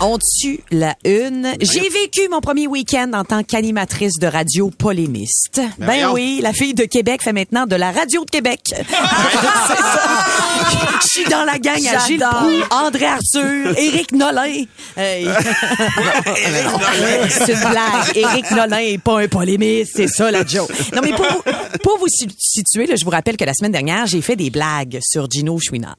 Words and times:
On 0.00 0.18
tue 0.18 0.60
la 0.70 0.94
une. 1.04 1.52
J'ai 1.60 1.88
vécu 1.88 2.28
mon 2.30 2.40
premier 2.40 2.66
week-end 2.66 3.10
en 3.14 3.24
tant 3.24 3.42
qu'animatrice 3.42 4.18
de 4.18 4.26
radio 4.26 4.70
polémiste. 4.70 5.60
Ben 5.78 6.10
oui, 6.12 6.40
la 6.42 6.52
fille 6.52 6.74
de 6.74 6.84
Québec 6.84 7.22
fait 7.22 7.32
maintenant 7.32 7.66
de 7.66 7.76
la 7.76 7.92
radio 7.92 8.24
de 8.24 8.30
Québec. 8.30 8.60
C'est 8.74 8.76
ça. 8.76 10.00
Je 11.02 11.08
suis 11.08 11.24
dans 11.30 11.44
la 11.44 11.58
gang 11.58 11.80
à 11.86 12.06
Gilles. 12.06 12.18
Proulx, 12.20 12.66
André 12.70 13.06
Arthur, 13.06 13.78
Éric 13.78 14.12
Nolin. 14.12 14.64
Hey. 14.96 15.26
c'est 17.28 17.52
une 17.52 17.60
blague. 17.60 18.16
Éric 18.16 18.50
Nolin 18.50 18.78
est 18.78 18.98
pas 18.98 19.20
un 19.20 19.28
polémiste, 19.28 19.92
c'est 19.96 20.08
ça 20.08 20.30
la 20.30 20.44
joke. 20.44 20.70
Non 20.94 21.02
mais 21.02 21.12
pour, 21.12 21.26
pour 21.82 21.98
vous 21.98 22.08
si- 22.08 22.28
situer, 22.38 22.86
là, 22.86 22.96
je 22.96 23.04
vous 23.04 23.10
rappelle 23.10 23.36
que 23.36 23.44
la 23.44 23.54
semaine 23.54 23.72
dernière, 23.72 24.06
j'ai 24.06 24.22
fait 24.22 24.36
des 24.36 24.50
blagues 24.50 24.98
sur 25.02 25.28
Gino 25.30 25.58
Chouinard. 25.60 25.96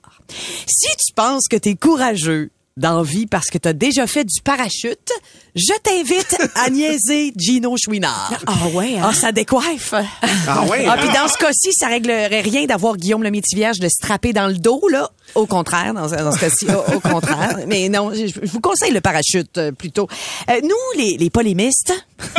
Si 0.68 0.88
tu 0.97 1.14
penses 1.14 1.44
que 1.50 1.58
t'es 1.58 1.75
courageux 1.75 2.52
dans 2.78 3.04
vie 3.04 3.26
parce 3.26 3.45
que 3.48 3.58
t'as 3.58 3.72
déjà 3.72 4.06
fait 4.06 4.26
du 4.26 4.42
parachute, 4.42 5.09
je 5.56 5.73
t'invite 5.81 6.36
à 6.56 6.70
niaiser 6.70 7.31
Gino 7.38 7.76
Chouinard. 7.78 8.34
Ah 8.48 8.68
ouais, 8.73 8.98
hein? 8.98 9.08
Ah, 9.09 9.14
ça 9.14 9.31
décoiffe. 9.31 9.94
Ah 9.94 10.64
ouais, 10.66 10.86
Ah, 10.86 10.94
hein? 10.94 10.98
puis 11.00 11.08
dans 11.14 11.30
ce 11.30 11.38
cas-ci, 11.38 11.72
ça 11.72 11.88
réglerait 11.88 12.42
rien 12.42 12.66
d'avoir 12.66 12.98
Guillaume 12.98 13.23
le 13.23 13.31
Vierge 13.53 13.80
de 13.80 13.88
se 13.88 13.98
trapper 14.02 14.34
dans 14.34 14.48
le 14.48 14.56
dos, 14.56 14.81
là. 14.92 15.09
Au 15.34 15.45
contraire, 15.48 15.94
dans, 15.94 16.08
ce- 16.08 16.16
dans 16.16 16.31
ce 16.31 16.40
cas-ci, 16.40 16.68
au, 16.70 16.95
au 16.95 17.00
contraire. 17.00 17.58
Mais 17.68 17.90
non, 17.90 18.12
je, 18.14 18.28
je 18.28 18.40
vous 18.52 18.62
conseille 18.62 18.92
le 18.92 19.02
parachute, 19.02 19.58
euh, 19.58 19.72
plutôt. 19.72 20.08
Euh, 20.50 20.62
nous, 20.64 20.70
les, 20.98 21.18
les 21.18 21.30
polémistes, 21.30 21.94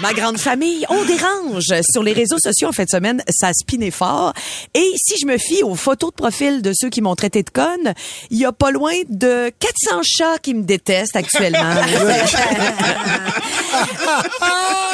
ma 0.00 0.12
grande 0.14 0.38
famille, 0.38 0.84
on 0.88 1.04
dérange. 1.04 1.66
Sur 1.92 2.02
les 2.02 2.12
réseaux 2.12 2.38
sociaux, 2.42 2.68
en 2.68 2.72
fin 2.72 2.84
de 2.84 2.88
semaine, 2.88 3.22
ça 3.30 3.52
spinait 3.52 3.90
fort. 3.92 4.32
Et 4.74 4.92
si 4.96 5.14
je 5.20 5.26
me 5.26 5.38
fie 5.38 5.62
aux 5.62 5.74
photos 5.76 6.10
de 6.10 6.16
profil 6.16 6.62
de 6.62 6.72
ceux 6.74 6.88
qui 6.90 7.00
m'ont 7.02 7.14
traité 7.14 7.42
de 7.42 7.50
conne, 7.50 7.94
il 8.30 8.38
y 8.38 8.44
a 8.44 8.52
pas 8.52 8.70
loin 8.72 8.92
de 9.08 9.50
400 9.60 10.00
chats 10.04 10.38
qui 10.42 10.54
me 10.54 10.62
détestent 10.62 11.16
actuellement. 11.16 11.58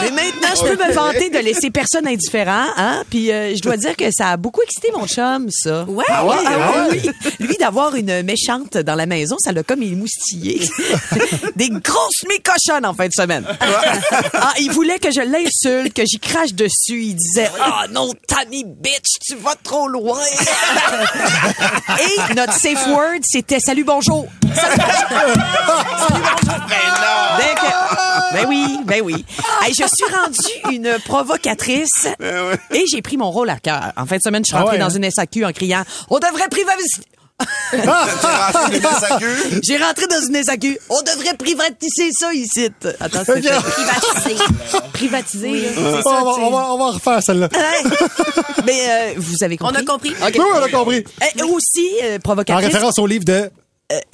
Mais 0.03 0.11
maintenant, 0.11 0.49
je 0.55 0.63
peux 0.63 0.77
me 0.85 0.93
vanter 0.93 1.31
de 1.31 1.39
laisser 1.39 1.71
personne 1.71 2.07
indifférent, 2.07 2.67
hein? 2.77 3.03
Puis 3.11 3.33
euh, 3.33 3.55
je 3.55 3.61
dois 3.63 3.77
dire 3.77 3.97
que 3.97 4.05
ça 4.13 4.31
a 4.31 4.37
beaucoup 4.37 4.63
excité 4.63 4.89
mon 4.97 5.07
chum, 5.07 5.47
ça. 5.51 5.76
Ouais. 5.85 6.05
Ah 6.09 6.25
ouais, 6.25 6.37
ah 6.47 6.87
oui. 6.91 7.11
Lui, 7.41 7.57
d'avoir 7.57 7.95
une 7.95 8.23
méchante 8.23 8.77
dans 8.77 8.95
la 8.95 9.07
maison, 9.07 9.37
ça 9.39 9.53
l'a 9.53 9.63
comme 9.63 9.83
émoustillé. 9.83 10.61
Des 11.57 11.69
grosses 11.71 12.25
mécochonnes 12.29 12.87
en 12.87 12.95
fin 12.95 13.07
de 13.09 13.13
semaine. 13.13 13.45
ah, 14.35 14.53
il 14.61 14.71
voulait 14.73 14.99
que 14.99 15.11
je 15.11 15.21
l'insulte, 15.21 15.95
que 15.95 16.03
j'y 16.07 16.19
crache 16.19 16.53
dessus. 16.55 17.03
Il 17.03 17.15
disait, 17.15 17.51
ah 17.61 17.85
non, 17.91 18.11
Tammy 18.29 18.65
bitch, 18.65 19.19
tu 19.25 19.37
vas 19.37 19.55
trop 19.63 19.89
loin. 19.89 20.21
Et 22.31 22.35
notre 22.35 22.53
safe 22.55 22.87
word, 22.89 23.21
c'était 23.25 23.61
salut, 23.61 23.85
bonjour. 23.85 24.27
Salut, 24.57 25.37
bonjour. 25.67 26.21
Ben 27.39 27.55
que- 27.55 28.35
ben 28.35 28.47
oui, 28.49 28.79
ben 28.85 29.01
oui. 29.05 29.25
Hey, 29.63 29.73
je 29.75 29.85
suis 29.85 30.15
rendue 30.15 30.75
une 30.77 30.99
provocatrice 31.05 32.09
et 32.73 32.85
j'ai 32.91 33.03
pris 33.03 33.17
mon 33.17 33.31
rôle 33.31 33.51
à 33.51 33.59
cœur. 33.59 33.93
En 33.97 34.07
fin 34.07 34.17
de 34.17 34.23
semaine, 34.23 34.43
je 34.45 34.49
suis 34.49 34.57
Ah 34.57 34.61
rentrée 34.61 34.77
ouais, 34.77 34.83
dans 34.83 34.95
hein? 34.95 34.99
une 35.03 35.11
SAQ 35.11 35.45
en 35.45 35.53
criant 35.67 35.85
«On 36.11 36.19
devrait 36.19 36.49
privatiser... 36.51 37.03
J'ai 39.63 39.77
rentré 39.77 40.07
dans 40.07 40.23
une 40.27 40.43
SAQ. 40.43 40.79
On 40.89 41.03
devrait 41.03 41.37
privatiser 41.37 42.11
ça 42.19 42.33
ici. 42.33 42.71
Attends, 42.99 43.25
c'est 43.27 43.43
privatiser. 43.43 44.37
Privatiser, 44.95 45.69
On 45.77 46.03
ça, 46.03 46.03
va, 46.03 46.25
on, 46.25 46.51
va, 46.51 46.73
on 46.73 46.79
va 46.79 46.87
refaire 46.93 47.23
celle-là. 47.23 47.51
Mais 48.65 48.81
euh, 48.89 49.13
vous 49.19 49.45
avez 49.45 49.59
On 49.61 49.67
compris. 49.67 49.83
a 49.83 49.85
compris. 49.85 50.15
Oui, 50.23 50.41
on 50.55 50.63
a 50.63 50.69
compris. 50.71 51.05
Eh, 51.37 51.43
aussi, 51.43 51.91
euh, 52.03 52.17
En 52.17 52.21
provocatrice. 52.21 52.65
référence 52.67 52.99
au 52.99 53.07
livre 53.07 53.27
de 53.27 53.51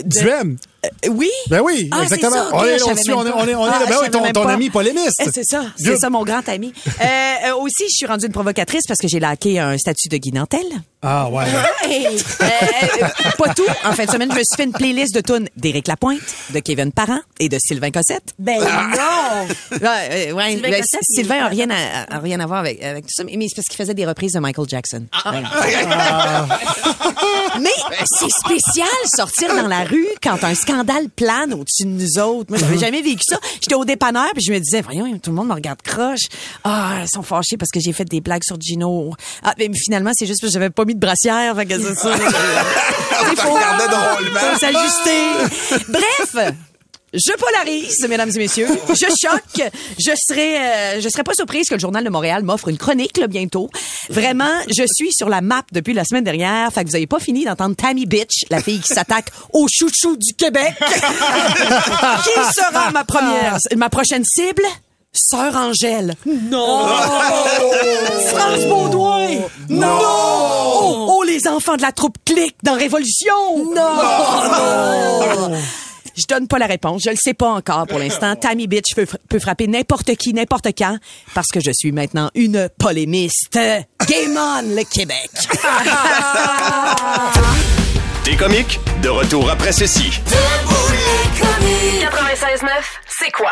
Duhem. 0.05 0.57
Euh, 0.85 1.09
oui. 1.11 1.31
Ben 1.49 1.61
oui, 1.63 1.89
Ah, 1.93 2.03
exactement. 2.03 2.31
c'est 2.33 2.39
ça, 2.39 2.49
ok, 2.49 2.55
on 2.55 2.65
est 2.65 2.73
je 2.73 2.79
savais 2.79 2.95
là-dessus, 2.95 3.11
même 3.11 3.19
on 3.19 3.25
est, 3.27 3.31
pas. 3.31 3.39
on 3.39 3.47
est, 3.49 3.55
on 3.55 3.67
est 3.67 3.71
Ah, 3.73 3.79
là. 3.81 3.87
Ben 3.89 3.97
oui, 4.03 4.11
ton, 4.11 4.33
ton 4.43 4.49
ami 4.49 4.69
polémiste. 4.71 5.21
Eh, 5.21 5.31
C'est 5.33 5.45
ça, 5.45 5.63
c'est 5.77 5.97
ça 5.97 6.11
mon 6.11 6.25
grand 6.25 6.49
ami. 6.49 6.73
Euh, 6.87 7.05
euh, 7.47 7.55
aussi, 7.57 7.85
je 7.85 7.97
suis 7.99 8.07
rendue 8.07 8.27
une 8.27 8.33
provocatrice 8.33 8.83
parce 8.89 8.99
que 8.99 9.07
j'ai 9.07 9.21
laqué 9.21 9.61
un 9.61 9.79
statut 9.79 10.09
de 10.09 10.17
Guy 10.17 10.33
Nantel. 10.33 10.67
Ah 11.05 11.29
ouais. 11.31 11.45
Euh, 11.85 12.19
euh, 12.43 13.31
pas 13.37 13.53
tout. 13.55 13.65
En 13.85 13.93
fin 13.93 14.05
de 14.07 14.11
semaine, 14.11 14.31
je 14.33 14.39
me 14.39 14.43
suis 14.43 14.57
fait 14.57 14.65
une 14.65 14.73
playlist 14.73 15.13
de 15.15 15.21
tunes 15.21 15.49
d'Éric 15.57 15.89
Lapointe, 15.89 16.21
de 16.51 16.59
Kevin 16.61 16.93
Parent 16.93 17.19
et 17.41 17.49
de 17.49 17.59
Sylvain 17.61 17.91
Cossette. 17.91 18.35
Ben 18.39 18.59
non! 18.61 19.47
Ouais, 19.73 19.79
euh, 19.83 20.33
ouais, 20.33 20.51
Sylvain 20.53 20.71
ben, 20.71 20.81
Cossette, 20.81 21.03
Sylvain 21.03 21.45
a 21.45 21.49
rien 21.49 21.69
à, 21.71 22.15
a 22.17 22.19
rien 22.21 22.39
à 22.41 22.47
voir 22.47 22.61
avec, 22.61 22.81
avec 22.83 23.05
tout 23.05 23.11
ça, 23.15 23.25
mais 23.25 23.35
mais 23.37 23.47
c'est 23.49 23.57
parce 23.57 23.67
qu'il 23.67 23.77
faisait 23.77 23.95
des 23.95 24.07
reprises 24.07 24.33
de 24.33 24.39
Michael 24.41 24.69
Jackson. 24.69 25.05
Ah. 25.13 25.33
Ouais. 25.33 25.43
Mais 27.61 27.71
c'est 28.19 28.31
spécial 28.31 28.89
sortir 29.17 29.55
dans 29.57 29.69
la 29.69 29.85
rue 29.85 30.07
quand 30.23 30.43
un 30.45 30.55
scandale 30.55 30.72
plane 31.15 31.53
au-dessus 31.55 31.85
de 31.85 31.89
nous 31.89 32.19
autres. 32.19 32.51
Moi, 32.51 32.59
j'avais 32.59 32.79
jamais 32.79 33.03
vécu 33.03 33.23
ça. 33.27 33.39
J'étais 33.61 33.75
au 33.75 33.85
dépanneur 33.85 34.31
puis 34.35 34.43
je 34.43 34.53
me 34.53 34.59
disais, 34.59 34.81
voyons, 34.83 35.19
tout 35.19 35.31
le 35.31 35.37
monde 35.37 35.49
me 35.49 35.55
regarde 35.55 35.83
croche. 35.83 36.27
Ah, 36.65 37.01
ils 37.03 37.09
sont 37.09 37.23
fâchés 37.23 37.57
parce 37.57 37.71
que 37.71 37.81
j'ai 37.81 37.93
fait 37.93 38.05
des 38.05 38.21
blagues 38.21 38.45
sur 38.45 38.61
Gino. 38.61 39.13
Ah, 39.43 39.55
mais 39.59 39.71
finalement, 39.75 40.13
c'est 40.15 40.27
juste 40.27 40.41
parce 40.41 40.53
que 40.53 40.59
j'avais 40.59 40.71
pas 40.71 40.85
mis 40.85 40.95
de 40.95 41.01
brassière. 41.01 41.55
Fait 41.57 41.67
que 41.67 41.79
c'est 41.81 41.95
ça. 41.95 42.15
Il 43.31 43.37
faut, 43.37 43.57
faut 43.57 44.59
s'ajuster. 44.59 45.81
Bref. 45.89 46.55
Je 47.13 47.33
polarise, 47.37 48.07
mesdames 48.09 48.31
et 48.35 48.39
messieurs. 48.39 48.69
Je 48.89 48.95
choque. 48.95 49.71
Je 49.99 50.13
serais, 50.17 50.97
euh, 50.97 51.01
je 51.01 51.09
serais 51.11 51.25
pas 51.25 51.35
surprise 51.35 51.69
que 51.69 51.75
le 51.75 51.81
Journal 51.81 52.03
de 52.03 52.09
Montréal 52.09 52.43
m'offre 52.43 52.69
une 52.69 52.79
chronique 52.79 53.19
là, 53.19 53.27
bientôt. 53.27 53.69
Vraiment, 54.09 54.51
je 54.69 54.85
suis 54.95 55.13
sur 55.13 55.29
la 55.29 55.43
map 55.43 55.63
depuis 55.73 55.93
la 55.93 56.05
semaine 56.05 56.25
dernière. 56.25 56.73
Fait 56.73 56.85
que 56.85 56.89
vous 56.89 56.97
avez 56.97 57.07
pas 57.07 57.21
fini 57.21 57.45
d'entendre 57.45 57.77
Tammy 57.77 58.07
Bitch, 58.07 58.47
la 58.49 58.63
fille 58.63 58.81
qui 58.81 58.95
s'attaque 58.95 59.29
au 59.53 59.67
chouchou 59.71 60.17
du 60.17 60.33
Québec. 60.35 60.73
qui 60.79 62.41
sera 62.55 62.91
ma 62.93 63.05
première, 63.05 63.59
ma 63.77 63.91
prochaine 63.91 64.25
cible? 64.25 64.63
Sœur 65.13 65.55
Angèle. 65.55 66.15
Non. 66.25 66.87
France 68.29 68.65
Baudouin. 68.67 69.29
Non. 69.69 69.99
Oh, 70.01 71.07
oh, 71.11 71.23
les 71.25 71.47
enfants 71.47 71.77
de 71.77 71.83
la 71.83 71.93
troupe 71.93 72.17
Clique 72.25 72.57
dans 72.63 72.73
Révolution. 72.75 73.75
Non. 73.75 73.99
Je 76.17 76.25
donne 76.29 76.49
pas 76.49 76.59
la 76.59 76.67
réponse. 76.67 77.03
Je 77.05 77.11
le 77.11 77.17
sais 77.17 77.35
pas 77.35 77.51
encore 77.51 77.87
pour 77.87 77.99
l'instant. 77.99 78.35
Tammy 78.37 78.67
Bitch 78.67 78.95
peut, 78.95 79.07
peut 79.29 79.39
frapper 79.39 79.67
n'importe 79.67 80.15
qui, 80.17 80.33
n'importe 80.35 80.69
quand, 80.77 80.99
parce 81.35 81.49
que 81.49 81.61
je 81.61 81.71
suis 81.75 81.93
maintenant 81.93 82.31
une 82.35 82.69
polémiste. 82.79 83.55
Game 83.55 84.37
on, 84.37 84.63
le 84.63 84.85
Québec. 84.85 85.31
Des 88.25 88.37
comiques, 88.37 88.79
de 89.03 89.09
retour 89.09 89.51
après 89.51 89.73
ceci. 89.73 90.11
Debout 90.27 90.91
les 90.91 91.41
comiques. 91.41 92.03
96.9, 92.03 92.69
c'est 93.19 93.31
quoi? 93.33 93.51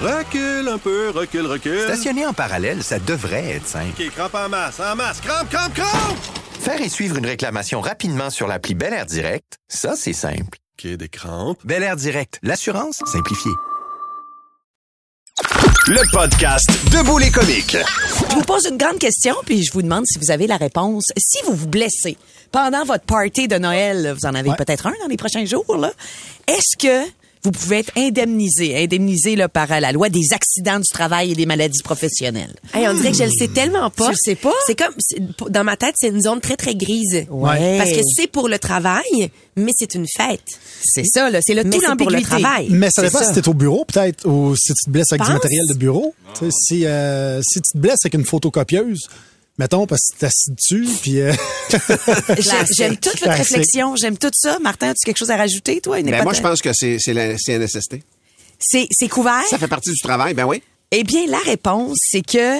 Recule 0.00 0.68
un 0.68 0.78
peu, 0.78 1.10
recule, 1.10 1.46
recule. 1.46 1.80
Stationner 1.82 2.26
en 2.26 2.32
parallèle, 2.34 2.82
ça 2.82 2.98
devrait 2.98 3.56
être 3.56 3.66
simple. 3.66 3.92
OK, 3.98 4.10
crampe 4.10 4.34
en 4.34 4.48
masse, 4.48 4.80
en 4.80 4.94
masse, 4.96 5.20
crampe, 5.20 5.48
crampe, 5.48 5.74
crampe! 5.74 6.16
Faire 6.60 6.80
et 6.80 6.88
suivre 6.88 7.16
une 7.16 7.26
réclamation 7.26 7.80
rapidement 7.80 8.30
sur 8.30 8.46
l'appli 8.46 8.74
Bel 8.74 8.92
Air 8.92 9.06
Direct, 9.06 9.56
ça, 9.68 9.94
c'est 9.96 10.12
simple. 10.12 10.58
OK, 10.78 10.86
des 10.96 11.08
crampes. 11.08 11.58
Bel 11.64 11.82
Air 11.82 11.96
Direct, 11.96 12.38
l'assurance 12.42 13.00
simplifiée. 13.06 13.52
Le 15.86 16.10
podcast 16.12 16.68
Debout 16.92 17.16
les 17.16 17.30
comiques. 17.30 17.76
Je 18.28 18.34
vous 18.34 18.42
pose 18.42 18.66
une 18.70 18.76
grande 18.76 18.98
question, 18.98 19.34
puis 19.46 19.64
je 19.64 19.72
vous 19.72 19.80
demande 19.80 20.04
si 20.06 20.18
vous 20.18 20.30
avez 20.30 20.46
la 20.46 20.58
réponse. 20.58 21.04
Si 21.16 21.38
vous 21.46 21.54
vous 21.54 21.68
blessez 21.68 22.18
pendant 22.52 22.84
votre 22.84 23.04
party 23.04 23.48
de 23.48 23.56
Noël, 23.56 24.14
vous 24.18 24.26
en 24.26 24.34
avez 24.34 24.50
peut-être 24.56 24.86
un 24.86 24.94
dans 25.00 25.06
les 25.08 25.16
prochains 25.16 25.46
jours, 25.46 25.76
là, 25.78 25.92
est-ce 26.46 26.76
que 26.76 27.10
vous 27.46 27.52
pouvez 27.52 27.78
être 27.78 27.92
indemnisé, 27.96 28.76
indemnisé 28.76 29.36
là, 29.36 29.48
par 29.48 29.70
euh, 29.70 29.78
la 29.78 29.92
loi 29.92 30.08
des 30.08 30.32
accidents 30.32 30.80
du 30.80 30.88
travail 30.88 31.30
et 31.30 31.34
des 31.36 31.46
maladies 31.46 31.80
professionnelles. 31.84 32.56
Hey, 32.74 32.88
on 32.88 32.94
dirait 32.94 33.12
que 33.12 33.18
je 33.18 33.22
le 33.22 33.30
sais 33.30 33.46
tellement 33.46 33.88
pas. 33.88 34.06
Tu 34.06 34.10
le 34.10 34.16
sais 34.20 34.34
pas? 34.34 34.52
C'est 34.66 34.74
comme, 34.74 34.92
dans 35.50 35.62
ma 35.62 35.76
tête, 35.76 35.94
c'est 35.96 36.08
une 36.08 36.20
zone 36.20 36.40
très, 36.40 36.56
très 36.56 36.74
grise. 36.74 37.24
Ouais. 37.30 37.78
Parce 37.78 37.92
que 37.92 38.00
c'est 38.16 38.26
pour 38.26 38.48
le 38.48 38.58
travail, 38.58 39.30
mais 39.54 39.70
c'est 39.76 39.94
une 39.94 40.06
fête. 40.08 40.58
C'est 40.82 41.04
ça, 41.04 41.30
là, 41.30 41.38
c'est 41.40 41.54
le 41.54 41.62
Mais 41.62 41.78
tout 41.78 41.96
pour 41.96 42.10
le 42.10 42.20
travail. 42.20 42.66
Mais 42.70 42.90
ça 42.90 43.02
dépend 43.02 43.20
ça. 43.20 43.32
si 43.32 43.40
t'es 43.40 43.48
au 43.48 43.54
bureau, 43.54 43.84
peut-être, 43.84 44.26
ou 44.26 44.56
si 44.56 44.74
tu 44.74 44.86
te 44.86 44.90
blesses 44.90 45.12
avec 45.12 45.24
du 45.24 45.32
matériel 45.32 45.66
de 45.68 45.74
bureau. 45.74 46.14
Si, 46.50 46.84
euh, 46.84 47.40
si 47.42 47.60
tu 47.60 47.72
te 47.74 47.78
blesses 47.78 48.04
avec 48.04 48.14
une 48.14 48.24
photocopieuse, 48.24 49.06
mettons, 49.58 49.86
parce 49.86 50.00
que 50.08 50.12
tu 50.14 50.18
t'es 50.20 50.26
assis 50.26 50.50
dessus, 50.52 50.88
puis... 51.02 51.20
euh, 51.20 51.32
J'ai- 52.38 52.74
J'aime 52.76 52.96
toute 52.96 53.12
votre 53.14 53.24
Classique. 53.34 53.38
réflexion, 53.56 53.96
j'aime 53.96 54.16
tout 54.18 54.30
ça. 54.34 54.58
Martin, 54.60 54.88
as-tu 54.90 55.04
quelque 55.04 55.18
chose 55.18 55.30
à 55.30 55.36
rajouter, 55.36 55.80
toi? 55.80 55.98
Une 55.98 56.10
Ben, 56.10 56.22
moi, 56.22 56.32
je 56.32 56.40
pense 56.40 56.60
que 56.62 56.70
c'est 56.72 56.98
c'est 57.00 57.12
la 57.14 57.36
CNSST. 57.38 57.96
C'est 58.58 58.86
c'est 58.90 59.08
couvert? 59.08 59.42
Ça 59.50 59.58
fait 59.58 59.68
partie 59.68 59.90
du 59.90 59.98
travail, 59.98 60.34
ben 60.34 60.44
oui. 60.44 60.62
Eh 60.92 61.02
bien, 61.04 61.26
la 61.26 61.38
réponse, 61.38 61.96
c'est 62.00 62.22
que 62.22 62.58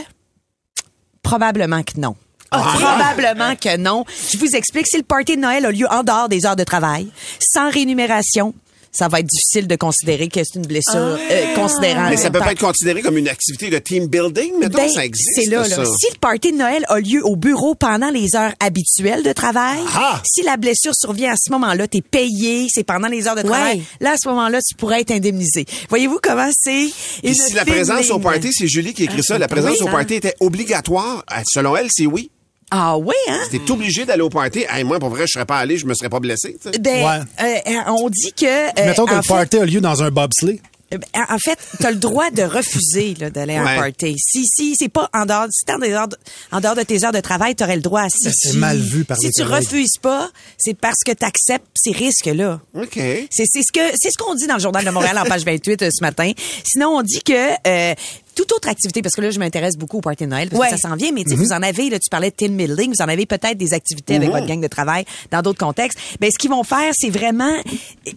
probablement 1.22 1.82
que 1.82 1.98
non. 2.00 2.16
Probablement 2.50 3.54
que 3.56 3.76
non. 3.76 4.04
Je 4.32 4.38
vous 4.38 4.54
explique, 4.54 4.86
si 4.86 4.96
le 4.96 5.02
party 5.02 5.36
de 5.36 5.42
Noël 5.42 5.66
a 5.66 5.70
lieu 5.70 5.86
en 5.90 6.02
dehors 6.02 6.28
des 6.28 6.46
heures 6.46 6.56
de 6.56 6.64
travail, 6.64 7.08
sans 7.40 7.70
rémunération, 7.70 8.54
ça 8.96 9.08
va 9.08 9.20
être 9.20 9.26
difficile 9.26 9.66
de 9.66 9.76
considérer 9.76 10.28
que 10.28 10.40
c'est 10.42 10.58
une 10.58 10.66
blessure 10.66 11.18
euh, 11.30 11.54
considérant. 11.54 12.08
Mais 12.08 12.16
ça 12.16 12.30
peut 12.30 12.38
pas 12.38 12.52
être 12.52 12.60
considéré 12.60 13.02
comme 13.02 13.16
une 13.18 13.28
activité 13.28 13.68
de 13.70 13.78
team 13.78 14.06
building, 14.06 14.58
mettons, 14.58 14.78
Ben, 14.78 14.88
ça 14.88 15.04
existe. 15.04 15.30
C'est 15.34 15.50
là, 15.50 15.66
là. 15.68 15.84
Si 15.84 16.06
le 16.12 16.18
party 16.20 16.52
de 16.52 16.56
Noël 16.56 16.84
a 16.88 16.98
lieu 16.98 17.24
au 17.24 17.36
bureau 17.36 17.74
pendant 17.74 18.10
les 18.10 18.34
heures 18.36 18.52
habituelles 18.60 19.22
de 19.22 19.32
travail, 19.32 19.78
Ah! 19.94 20.22
si 20.24 20.42
la 20.42 20.56
blessure 20.56 20.94
survient 20.94 21.32
à 21.32 21.36
ce 21.36 21.50
moment-là, 21.52 21.86
t'es 21.88 22.00
payé, 22.00 22.66
c'est 22.70 22.84
pendant 22.84 23.08
les 23.08 23.28
heures 23.28 23.36
de 23.36 23.42
travail. 23.42 23.78
Ouais. 23.78 23.82
Là, 24.00 24.12
à 24.12 24.16
ce 24.16 24.28
moment-là, 24.28 24.60
tu 24.66 24.74
pourrais 24.74 25.00
être 25.02 25.10
indemnisé. 25.10 25.66
Voyez-vous 25.88 26.18
comment 26.22 26.50
c'est 26.58 26.88
une 27.22 27.34
si 27.34 27.52
la 27.54 27.64
présence 27.64 28.10
au 28.10 28.18
party, 28.18 28.50
c'est 28.52 28.66
Julie 28.68 28.94
qui 28.94 29.04
écrit 29.04 29.22
ça, 29.22 29.38
la 29.38 29.48
présence 29.48 29.78
oui, 29.80 29.86
au 29.88 29.90
party 29.90 30.14
était 30.14 30.34
obligatoire. 30.40 31.24
Euh, 31.32 31.42
Selon 31.46 31.76
elle, 31.76 31.88
c'est 31.90 32.06
oui. 32.06 32.30
Ah 32.70 32.96
oui, 32.98 33.14
hein? 33.28 33.40
T'es 33.50 33.70
obligé 33.70 34.04
d'aller 34.04 34.22
au 34.22 34.28
party. 34.30 34.64
Hey, 34.68 34.82
moi, 34.82 34.98
pour 34.98 35.08
vrai, 35.10 35.24
je 35.26 35.32
serais 35.34 35.46
pas 35.46 35.58
allé, 35.58 35.78
je 35.78 35.86
me 35.86 35.94
serais 35.94 36.08
pas 36.08 36.18
blessé. 36.20 36.56
tu 36.60 36.70
sais. 36.72 36.78
Ben, 36.78 37.24
Ouais. 37.40 37.62
euh, 37.68 37.80
on 37.92 38.08
dit 38.10 38.32
que... 38.32 38.44
euh, 38.46 38.86
mettons 38.86 39.06
que 39.06 39.12
en 39.12 39.16
le 39.16 39.22
fait- 39.22 39.28
party 39.28 39.58
a 39.58 39.64
lieu 39.64 39.80
dans 39.80 40.02
un 40.02 40.10
bobsleigh. 40.10 40.60
Euh, 40.94 40.98
En 41.28 41.38
fait, 41.38 41.58
tu 41.80 41.84
as 41.84 41.90
le 41.90 41.96
droit 41.96 42.30
de 42.30 42.42
refuser 42.44 43.14
là, 43.18 43.28
d'aller 43.28 43.56
à 43.56 43.62
un 43.62 43.64
Ouais. 43.66 43.76
party. 43.92 44.16
Si 44.18 44.44
si 44.46 44.76
c'est 44.78 44.88
pas 44.88 45.10
en 45.12 45.26
dehors, 45.26 45.46
si 45.50 45.64
t'es 45.64 45.72
en 45.72 45.78
dehors, 45.80 46.06
de, 46.06 46.16
en 46.52 46.60
dehors 46.60 46.76
de 46.76 46.82
tes 46.84 47.04
heures 47.04 47.10
de 47.12 47.18
travail, 47.20 47.56
tu 47.56 47.64
aurais 47.64 47.74
le 47.74 47.82
droit. 47.82 48.04
Si, 48.08 48.24
Ben, 48.26 48.32
c'est 48.36 48.50
tu- 48.52 48.56
mal 48.58 48.78
vu 48.78 49.04
par 49.04 49.16
Si 49.18 49.26
les 49.26 49.32
tu 49.32 49.42
collègues. 49.44 49.64
refuses 49.64 49.98
pas, 50.00 50.30
c'est 50.58 50.74
parce 50.78 50.98
que 51.04 51.10
tu 51.10 51.24
acceptes 51.24 51.66
ces 51.74 51.90
risques-là. 51.90 52.60
OK. 52.74 52.94
C'est 52.94 53.46
c'est 53.52 53.62
ce 53.62 53.72
que 53.72 53.80
c'est 54.00 54.10
ce 54.10 54.16
qu'on 54.18 54.34
dit 54.36 54.46
dans 54.46 54.54
le 54.54 54.60
journal 54.60 54.84
de 54.84 54.90
Montréal 54.90 55.18
en 55.18 55.24
page 55.24 55.44
28 55.44 55.82
euh, 55.82 55.88
ce 55.92 56.02
matin. 56.04 56.30
Sinon 56.64 56.90
on 56.98 57.02
dit 57.02 57.20
que 57.20 57.32
euh, 57.66 57.94
toute 58.36 58.52
autre 58.52 58.68
activité 58.68 59.02
parce 59.02 59.14
que 59.16 59.20
là 59.22 59.30
je 59.30 59.38
m'intéresse 59.40 59.76
beaucoup 59.76 59.98
au 59.98 60.00
party 60.00 60.24
de 60.24 60.30
Noël 60.30 60.48
parce 60.48 60.60
Ouais. 60.60 60.70
que 60.70 60.76
ça 60.78 60.88
s'en 60.88 60.94
vient 60.94 61.10
mais 61.12 61.24
tu 61.24 61.30
sais 61.30 61.36
vous 61.36 61.52
en 61.52 61.62
avez 61.62 61.90
là 61.90 61.98
tu 61.98 62.08
parlais 62.10 62.30
de 62.30 62.36
team 62.36 62.56
building, 62.56 62.92
vous 62.96 63.02
en 63.04 63.08
avez 63.08 63.26
peut-être 63.26 63.56
des 63.58 63.72
activités 63.74 64.16
avec 64.16 64.30
votre 64.30 64.46
gang 64.46 64.60
de 64.60 64.66
travail 64.68 65.04
dans 65.32 65.42
d'autres 65.42 65.58
contextes. 65.58 65.98
Ben 66.20 66.30
ce 66.30 66.38
qu'ils 66.38 66.50
vont 66.50 66.62
faire 66.62 66.92
c'est 66.94 67.10
vraiment 67.10 67.54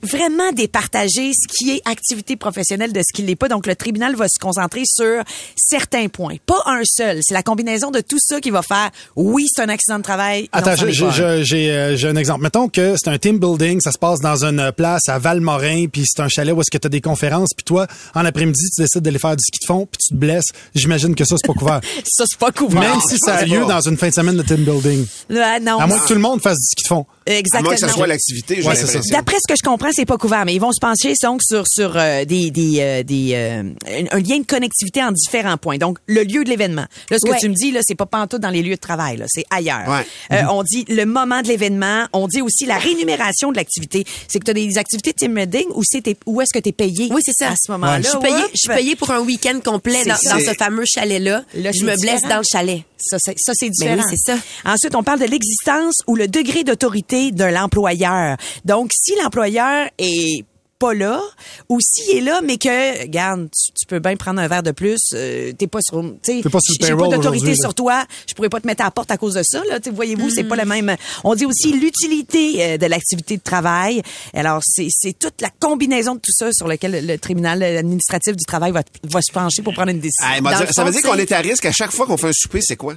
vraiment 0.04 0.52
départager 0.52 1.32
ce 1.34 1.48
qui 1.48 1.72
est 1.72 1.82
activité 1.88 2.36
professionnelle 2.36 2.94
de 2.94 3.00
ce 3.00 3.14
qui 3.16 3.22
l'est 3.24 3.36
pas. 3.36 3.48
Donc 3.48 3.66
le 3.66 3.76
tribunal 3.76 4.16
va 4.16 4.28
se 4.28 4.38
concentrer 4.40 4.84
sur 4.86 5.24
certains 5.56 6.08
points, 6.10 6.36
pas 6.46 6.62
un 6.66 6.82
seul, 6.84 7.20
c'est 7.22 7.34
la 7.34 7.44
combinaison 7.44 7.92
de 7.92 8.02
tout 8.02 8.20
ça 8.20 8.40
qui 8.42 8.50
va 8.50 8.62
faire 8.62 8.92
oui, 9.16 9.46
c'est 9.54 9.62
un 9.62 9.70
accident 9.70 9.98
de 9.98 10.04
travail. 10.04 10.50
Attends, 10.52 10.76
j'ai, 10.76 11.72
euh, 11.72 11.96
j'ai 11.96 12.08
un 12.08 12.16
exemple. 12.16 12.42
Mettons 12.44 12.68
que 12.70 12.96
c'est 12.98 13.10
un 13.10 13.18
team 13.18 13.40
building, 13.40 13.80
ça 13.82 13.92
se 13.92 13.98
passe 13.98 14.20
dans 14.20 14.44
une 14.44 14.72
place 14.76 15.08
à 15.08 15.18
Valmorin, 15.20 15.86
puis 15.92 16.04
c'est 16.06 16.22
un 16.22 16.28
chalet 16.28 16.54
où 16.54 16.62
est-ce 16.62 16.72
que 16.72 16.78
tu 16.78 16.88
as 16.88 16.90
des 16.90 17.02
conférences, 17.02 17.50
puis 17.56 17.64
toi, 17.64 17.88
en 18.16 18.26
après-midi, 18.26 18.70
tu 18.76 18.82
décides 18.82 19.02
d'aller 19.02 19.20
faire 19.20 19.36
du 19.36 19.44
ski 19.44 19.60
de 19.62 19.66
fond, 19.68 19.88
puis 19.92 20.09
tu 20.10 20.14
te 20.16 20.20
blesses. 20.20 20.48
J'imagine 20.76 21.16
que 21.16 21.24
ça, 21.26 21.36
c'est 21.42 21.48
pas 21.48 21.54
couvert. 21.58 21.82
Ça 22.06 22.26
c'est 22.30 22.40
pas 22.40 22.52
couvert. 22.52 22.82
Même 22.82 23.00
si 23.08 23.18
ça 23.18 23.36
a 23.36 23.46
lieu 23.46 23.66
dans 23.66 23.82
une 23.82 23.98
fin 23.98 24.10
de 24.10 24.14
semaine 24.14 24.36
de 24.36 24.42
team 24.44 24.58
building. 24.58 25.06
Là, 25.30 25.60
non. 25.60 25.80
À 25.80 25.88
moins 25.88 26.00
que 26.00 26.08
tout 26.08 26.14
le 26.14 26.20
monde 26.20 26.42
fasse 26.42 26.58
du 26.58 26.66
ski 26.66 26.84
de 26.84 26.88
fond. 26.88 27.06
À 27.28 27.32
Exactement. 27.34 27.70
moins 27.70 27.74
que 27.76 27.80
ça 27.80 27.90
soit 27.90 28.08
l'activité, 28.08 28.56
j'ai 28.62 28.68
Ouais, 28.68 28.76
c'est 28.76 28.88
ça. 28.88 28.94
l'impression. 28.94 29.16
D'après 29.18 29.36
ce 29.38 29.48
que 29.54 29.56
je 29.58 29.64
comprends, 29.64 29.90
c'est 29.94 30.06
pas 30.06 30.18
couvert, 30.18 30.46
mais 30.46 30.56
ils 30.56 30.60
vont 30.60 30.72
se 30.72 30.80
pencher 30.80 31.14
donc 31.24 31.42
sur 31.44 31.64
sur 31.68 31.94
euh, 31.96 32.26
des 32.26 32.50
des 32.50 32.78
euh, 32.80 33.04
des 33.04 33.32
euh, 33.36 33.62
un, 33.88 34.18
un 34.18 34.20
lien 34.20 34.40
de 34.40 34.46
connectivité 34.46 35.04
en 35.04 35.12
différents 35.12 35.58
points. 35.58 35.78
Donc 35.78 36.00
le 36.08 36.24
lieu 36.24 36.44
de 36.44 36.50
l'événement. 36.50 36.86
Là, 37.12 37.18
ce 37.20 37.26
que 37.26 37.32
Ouais. 37.32 37.38
tu 37.40 37.50
me 37.50 37.54
dis 37.54 37.72
là, 37.72 37.82
c'est 37.84 37.94
pas 37.96 38.08
pantoute 38.08 38.42
dans 38.42 38.50
les 38.50 38.64
lieux 38.64 38.76
de 38.76 38.80
travail, 38.80 39.18
là, 39.18 39.26
c'est 39.28 39.46
ailleurs. 39.52 39.88
Ouais. 39.88 40.06
Euh, 40.38 40.42
On 40.50 40.64
dit 40.64 40.86
le 40.90 41.06
moment 41.06 41.42
de 41.44 41.48
l'événement. 41.48 42.08
On 42.14 42.28
dit 42.28 42.42
aussi 42.42 42.66
la 42.66 42.78
rémunération 42.80 43.52
de 43.52 43.58
l'activité. 43.58 44.06
C'est 44.28 44.40
que 44.40 44.46
tu 44.46 44.52
as 44.52 44.54
des 44.56 44.78
activités 44.80 45.12
de 45.12 45.18
team 45.18 45.36
building 45.36 45.66
ou 45.76 45.84
c'est 45.86 46.02
t'es- 46.02 46.18
où 46.26 46.42
est-ce 46.42 46.52
que 46.54 46.60
tu 46.60 46.70
es 46.70 46.74
payé 46.74 47.10
Oui, 47.12 47.22
c'est 47.24 47.34
ça. 47.38 47.52
à 47.52 47.56
ce 47.62 47.72
moment-là? 47.72 48.02
Je 48.02 48.08
suis 48.08 48.18
Oups. 48.18 48.50
je 48.54 48.58
suis 48.58 48.68
payée 48.70 48.96
pour 48.96 49.12
un 49.12 49.20
week-end 49.20 49.60
complet 49.64 49.99
Dans, 50.06 50.16
ce 50.16 50.54
fameux 50.58 50.86
chalet-là. 50.86 51.44
Là, 51.56 51.72
je 51.72 51.84
me 51.84 51.96
blesse 52.00 52.22
dans 52.24 52.38
le 52.38 52.44
chalet. 52.50 52.84
Ça, 52.98 53.18
c'est, 53.20 53.36
ça, 53.38 53.54
c'est 53.56 53.70
Ben 53.80 54.00
oui, 54.00 54.04
c'est 54.10 54.34
ça. 54.34 54.38
Ensuite, 54.66 54.96
on 54.96 55.04
parle 55.04 55.20
de 55.20 55.26
l'existence 55.26 55.96
ou 56.08 56.16
le 56.16 56.28
degré 56.28 56.64
d'autorité 56.64 57.32
de 57.32 57.46
l'employeur. 57.46 58.38
Donc, 58.66 58.92
si 58.94 59.16
l'employeur 59.16 59.90
est 59.98 60.46
pas 60.80 60.94
là, 60.94 61.22
ou 61.68 61.80
s'il 61.82 62.18
est 62.18 62.22
là, 62.22 62.42
mais 62.42 62.58
que, 62.58 63.02
regarde, 63.02 63.50
tu, 63.52 63.72
tu 63.74 63.86
peux 63.86 64.00
bien 64.00 64.16
prendre 64.16 64.40
un 64.40 64.48
verre 64.48 64.64
de 64.64 64.72
plus, 64.72 65.00
euh, 65.14 65.52
t'es 65.54 65.68
pas 65.68 65.80
sur, 65.82 66.02
tu 66.02 66.10
sais, 66.24 66.42
T'es 66.42 66.50
pas 66.50 66.60
sur 66.62 66.76
le 66.80 66.88
j'ai 66.88 66.96
pas 66.96 67.08
d'autorité 67.16 67.54
sur 67.56 67.74
toi, 67.74 68.06
je 68.28 68.34
pourrais 68.34 68.50
pas 68.50 68.62
te 68.62 68.68
mettre 68.68 68.82
à 68.82 68.86
la 68.86 68.92
porte 68.92 69.12
à 69.12 69.18
cause 69.18 69.34
de 69.34 69.44
ça, 69.44 69.62
là, 69.70 69.80
voyez-vous, 69.94 70.30
c'est 70.30 70.46
pas 70.46 70.56
le 70.56 70.66
même. 70.66 70.96
On 71.24 71.36
dit 71.36 71.46
aussi 71.46 71.74
l'utilité 71.74 72.64
euh, 72.64 72.78
de 72.78 72.86
l'activité 72.86 73.38
de 73.38 73.42
travail. 73.42 74.02
Alors, 74.34 74.62
c'est, 74.64 74.88
c'est 74.90 75.18
toute 75.18 75.42
la 75.42 75.50
combinaison 75.60 76.16
de 76.16 76.20
tout 76.20 76.32
ça 76.32 76.52
sur 76.54 76.68
lequel 76.68 77.06
le, 77.06 77.18
tribunal 77.18 77.62
administratif 77.62 78.36
du 78.36 78.46
travail 78.46 78.72
va, 78.72 78.82
va 79.04 79.22
se 79.22 79.32
pencher 79.32 79.62
pour 79.62 79.74
prendre 79.74 79.92
une 79.92 80.00
décision. 80.00 80.26
Ça 80.72 80.84
veut 80.86 80.92
dire 80.92 81.02
qu'on 81.02 81.16
est 81.16 81.32
à 81.32 81.40
risque 81.40 81.66
à 81.66 81.72
chaque 81.72 81.92
fois 81.92 82.06
qu'on 82.06 82.18
fait 82.18 82.30
un 82.30 82.34
souper, 82.34 82.62
c'est 82.62 82.78
quoi? 82.78 82.96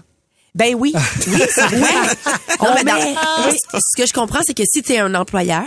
Ben 0.54 0.74
oui, 0.74 0.92
oui, 1.28 1.42
c'est 1.54 1.66
vrai. 1.66 1.78
Non, 2.60 2.68
On 2.70 2.74
mais 2.74 2.84
dans- 2.84 3.00
ce 3.80 3.96
que 3.96 4.06
je 4.06 4.12
comprends, 4.12 4.40
c'est 4.46 4.54
que 4.54 4.62
si 4.70 4.82
tu 4.82 4.92
es 4.92 4.98
un 4.98 5.14
employeur, 5.14 5.64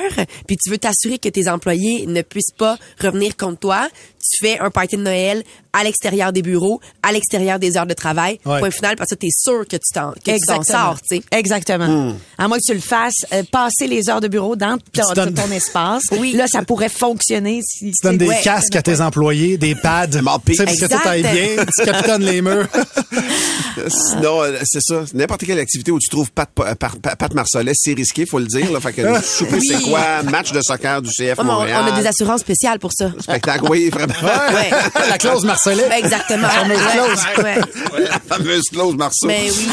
puis 0.47 0.55
tu 0.57 0.69
veux 0.69 0.77
t'assurer 0.77 1.17
que 1.17 1.27
tes 1.27 1.49
employés 1.49 2.05
ne 2.05 2.21
puissent 2.21 2.53
pas 2.55 2.77
revenir 3.01 3.35
contre 3.35 3.59
toi, 3.59 3.89
tu 4.31 4.45
fais 4.45 4.59
un 4.59 4.69
party 4.69 4.97
de 4.97 5.01
Noël 5.01 5.43
à 5.73 5.83
l'extérieur 5.83 6.31
des 6.31 6.41
bureaux, 6.41 6.79
à 7.03 7.11
l'extérieur 7.11 7.59
des 7.59 7.75
heures 7.77 7.85
de 7.85 7.93
travail. 7.93 8.39
Ouais. 8.45 8.59
Point 8.59 8.71
final, 8.71 8.95
parce 8.95 9.09
que 9.09 9.15
tu 9.15 9.27
es 9.27 9.31
sûr 9.31 9.67
que 9.67 9.75
tu 9.75 9.93
t'en 9.93 10.11
que 10.11 10.31
tu 10.31 10.39
t'en 10.47 10.63
sors, 10.63 10.97
tu 11.01 11.17
sais. 11.17 11.23
Exactement. 11.31 12.13
À 12.37 12.47
moins 12.47 12.57
que 12.57 12.63
tu 12.65 12.73
le 12.73 12.79
fasses, 12.79 13.13
euh, 13.33 13.43
passer 13.51 13.87
les 13.87 14.09
heures 14.09 14.21
de 14.21 14.27
bureau 14.27 14.55
dans 14.55 14.77
ton, 14.77 15.01
tu 15.09 15.13
donnes- 15.15 15.33
ton 15.33 15.51
espace. 15.51 16.03
Oui. 16.11 16.31
Là, 16.33 16.47
ça 16.47 16.63
pourrait 16.63 16.89
fonctionner 16.89 17.61
si 17.65 17.91
Tu 17.91 18.03
donnes 18.07 18.17
des 18.17 18.27
Ouais. 18.27 18.41
casques 18.43 18.75
à 18.75 18.81
tes 18.81 19.01
employés, 19.01 19.57
des 19.57 19.75
pads. 19.75 20.07
Tu 20.07 20.55
sais, 20.55 20.65
parce 20.65 20.79
que 20.79 20.85
tout 20.85 21.07
aille 21.07 21.21
bien, 21.23 21.65
tu 21.77 21.85
capitonnes 21.85 22.23
les 22.23 22.41
murs. 22.41 22.67
Sinon, 23.87 24.41
euh, 24.43 24.57
c'est 24.63 24.81
ça. 24.81 25.03
N'importe 25.13 25.45
quelle 25.45 25.59
activité 25.59 25.91
où 25.91 25.99
tu 25.99 26.09
trouves 26.09 26.31
Pat, 26.31 26.49
Pat, 26.53 26.77
Pat- 26.77 27.15
Pat 27.17 27.33
Marcellet, 27.33 27.73
c'est 27.75 27.93
risqué, 27.93 28.25
faut 28.25 28.39
le 28.39 28.45
dire. 28.45 28.71
Là. 28.71 28.79
Fait 28.79 28.93
que 28.93 29.01
le 29.01 29.21
souper, 29.21 29.59
c'est 29.61 29.75
Oui. 29.77 29.89
quoi? 29.89 30.23
Match 30.23 30.51
de 30.51 30.61
soccer 30.61 31.01
du 31.01 31.09
CF 31.09 31.19
Ouais, 31.19 31.33
mais 31.37 31.41
on, 31.41 31.43
Montréal. 31.45 31.83
on 31.85 31.93
a 31.93 31.99
des 32.01 32.07
assurances 32.07 32.41
spéciales 32.41 32.79
pour 32.79 32.91
ça. 32.93 33.11
Spectacle, 33.19 33.65
oui, 33.69 33.89
vraiment. 33.89 34.13
Ouais. 34.23 34.69
La 35.09 35.17
clause 35.17 35.45
Marcellet. 35.45 35.87
Ben, 35.89 35.97
exactement. 36.03 36.47
La 36.47 36.49
fameuse 36.49 36.79
clause. 36.93 37.43
ouais. 37.43 38.03
La 38.09 38.19
fameuse 38.19 38.63
clause 38.71 38.95
Marceau. 38.95 39.27
Mais 39.27 39.49
oui. 39.49 39.69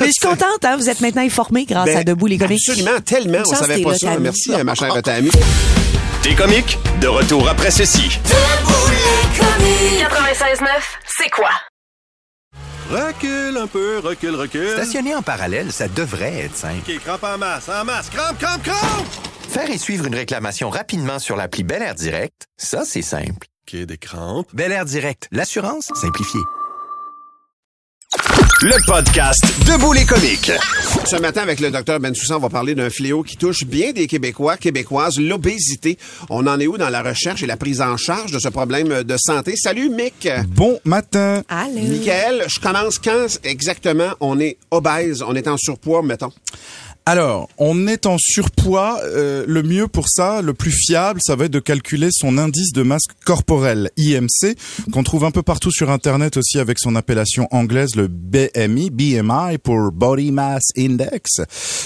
Mais 0.00 0.06
je 0.06 0.12
suis 0.12 0.20
contente, 0.26 0.64
hein, 0.64 0.76
vous 0.76 0.88
êtes 0.88 1.00
maintenant 1.00 1.22
informés 1.22 1.64
grâce 1.64 1.86
Ben, 1.86 1.98
à 1.98 2.04
Debout 2.04 2.26
les 2.26 2.38
comiques. 2.38 2.68
Absolument, 2.68 3.00
tellement. 3.00 3.38
On 3.46 3.54
savait 3.54 3.82
pas 3.82 3.96
ça. 3.96 4.18
Merci, 4.18 4.50
ma 4.64 4.74
chère 4.74 5.00
Tammy. 5.02 5.30
T'es 6.22 6.34
comique, 6.34 6.78
de 7.00 7.06
retour 7.06 7.48
après 7.48 7.70
ceci. 7.70 8.18
Debout 8.24 8.90
les 8.90 9.38
comiques. 9.38 10.08
96.9, 10.58 10.66
c'est 11.18 11.30
quoi? 11.30 11.50
Recule 12.90 13.56
un 13.56 13.66
peu, 13.66 13.98
recule, 13.98 14.34
recule. 14.36 14.70
Stationner 14.70 15.14
en 15.14 15.22
parallèle, 15.22 15.72
ça 15.72 15.88
devrait 15.88 16.44
être 16.44 16.56
simple. 16.56 16.80
OK, 16.88 16.98
crampe 17.04 17.24
en 17.24 17.38
masse, 17.38 17.68
en 17.68 17.84
masse. 17.84 18.08
Crampe, 18.10 18.38
crampe, 18.38 18.62
crampe! 18.62 19.06
Faire 19.50 19.70
et 19.70 19.78
suivre 19.78 20.06
une 20.06 20.14
réclamation 20.14 20.68
rapidement 20.70 21.18
sur 21.18 21.36
l'appli 21.36 21.62
Bel 21.62 21.82
Air 21.82 21.94
Direct, 21.94 22.46
ça, 22.56 22.84
c'est 22.84 23.02
simple. 23.02 23.46
OK, 23.66 23.76
des 23.86 23.96
crampes. 23.96 24.48
Bel 24.52 24.72
Air 24.72 24.84
Direct, 24.84 25.28
l'assurance 25.32 25.90
simplifiée. 25.94 26.40
Le 28.60 28.86
podcast 28.86 29.42
Debout 29.66 29.92
les 29.92 30.04
comiques. 30.04 30.52
Ce 31.04 31.16
matin, 31.16 31.42
avec 31.42 31.60
le 31.60 31.70
docteur 31.70 31.98
Bensoussan, 32.00 32.36
on 32.36 32.40
va 32.40 32.48
parler 32.48 32.74
d'un 32.74 32.90
fléau 32.90 33.22
qui 33.22 33.36
touche 33.36 33.64
bien 33.64 33.92
des 33.92 34.06
Québécois, 34.06 34.56
Québécoises, 34.56 35.18
l'obésité. 35.18 35.98
On 36.30 36.46
en 36.46 36.60
est 36.60 36.66
où 36.66 36.78
dans 36.78 36.90
la 36.90 37.02
recherche 37.02 37.42
et 37.42 37.46
la 37.46 37.56
prise 37.56 37.80
en 37.80 37.96
charge 37.96 38.32
de 38.32 38.38
ce 38.38 38.48
problème 38.48 39.02
de 39.02 39.16
santé? 39.18 39.54
Salut, 39.56 39.88
Mick! 39.90 40.28
Bon 40.48 40.78
matin. 40.84 41.42
Allô. 41.48 41.80
Michael, 41.80 42.44
je 42.48 42.60
commence 42.60 42.98
quand 42.98 43.26
exactement 43.44 44.10
on 44.20 44.38
est 44.40 44.58
obèse, 44.70 45.22
on 45.22 45.34
est 45.34 45.48
en 45.48 45.56
surpoids, 45.56 46.02
mettons? 46.02 46.32
Alors, 47.06 47.50
on 47.58 47.86
est 47.86 48.06
en 48.06 48.16
surpoids. 48.18 48.98
euh, 49.04 49.44
le 49.46 49.62
mieux 49.62 49.88
pour 49.88 50.08
ça, 50.08 50.40
le 50.40 50.54
plus 50.54 50.72
fiable, 50.72 51.20
ça 51.22 51.36
va 51.36 51.44
être 51.44 51.50
de 51.50 51.60
calculer 51.60 52.08
son 52.10 52.38
indice 52.38 52.72
de 52.72 52.82
masse 52.82 53.04
corporelle, 53.26 53.90
IMC, 53.98 54.56
qu'on 54.90 55.02
trouve 55.02 55.24
un 55.24 55.30
peu 55.30 55.42
partout 55.42 55.70
sur 55.70 55.90
Internet 55.90 56.38
aussi 56.38 56.58
avec 56.58 56.78
son 56.78 56.96
appellation 56.96 57.46
anglaise, 57.50 57.94
le 57.94 58.08
BMI, 58.08 58.88
BMI 58.88 59.58
pour 59.62 59.92
Body 59.92 60.32
Mass 60.32 60.62
Index. 60.78 61.42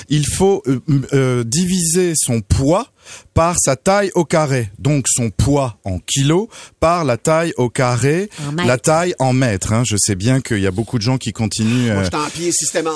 Il 0.09 0.25
faut 0.25 0.63
euh, 0.69 0.81
euh, 1.13 1.43
diviser 1.45 2.13
son 2.17 2.41
poids 2.41 2.87
par 3.35 3.57
sa 3.59 3.77
taille 3.77 4.11
au 4.15 4.25
carré, 4.25 4.71
donc 4.79 5.07
son 5.09 5.31
poids 5.31 5.77
en 5.85 5.99
kilos, 5.99 6.49
par 6.81 7.05
la 7.05 7.17
taille 7.17 7.53
au 7.57 7.69
carré, 7.71 8.31
la 8.67 8.79
taille 8.79 9.15
en 9.19 9.33
mètres. 9.33 9.73
Hein. 9.73 9.83
Je 9.87 9.97
sais 9.97 10.15
bien 10.15 10.41
qu'il 10.41 10.59
y 10.61 10.67
a 10.67 10.71
beaucoup 10.71 10.99
de 10.99 11.03
gens 11.03 11.19
qui 11.19 11.33
continuent. 11.33 11.93
Moi, 11.93 12.03
euh, 12.03 12.05
je 12.05 12.11
t'en 12.11 12.25
pied. 12.31 12.51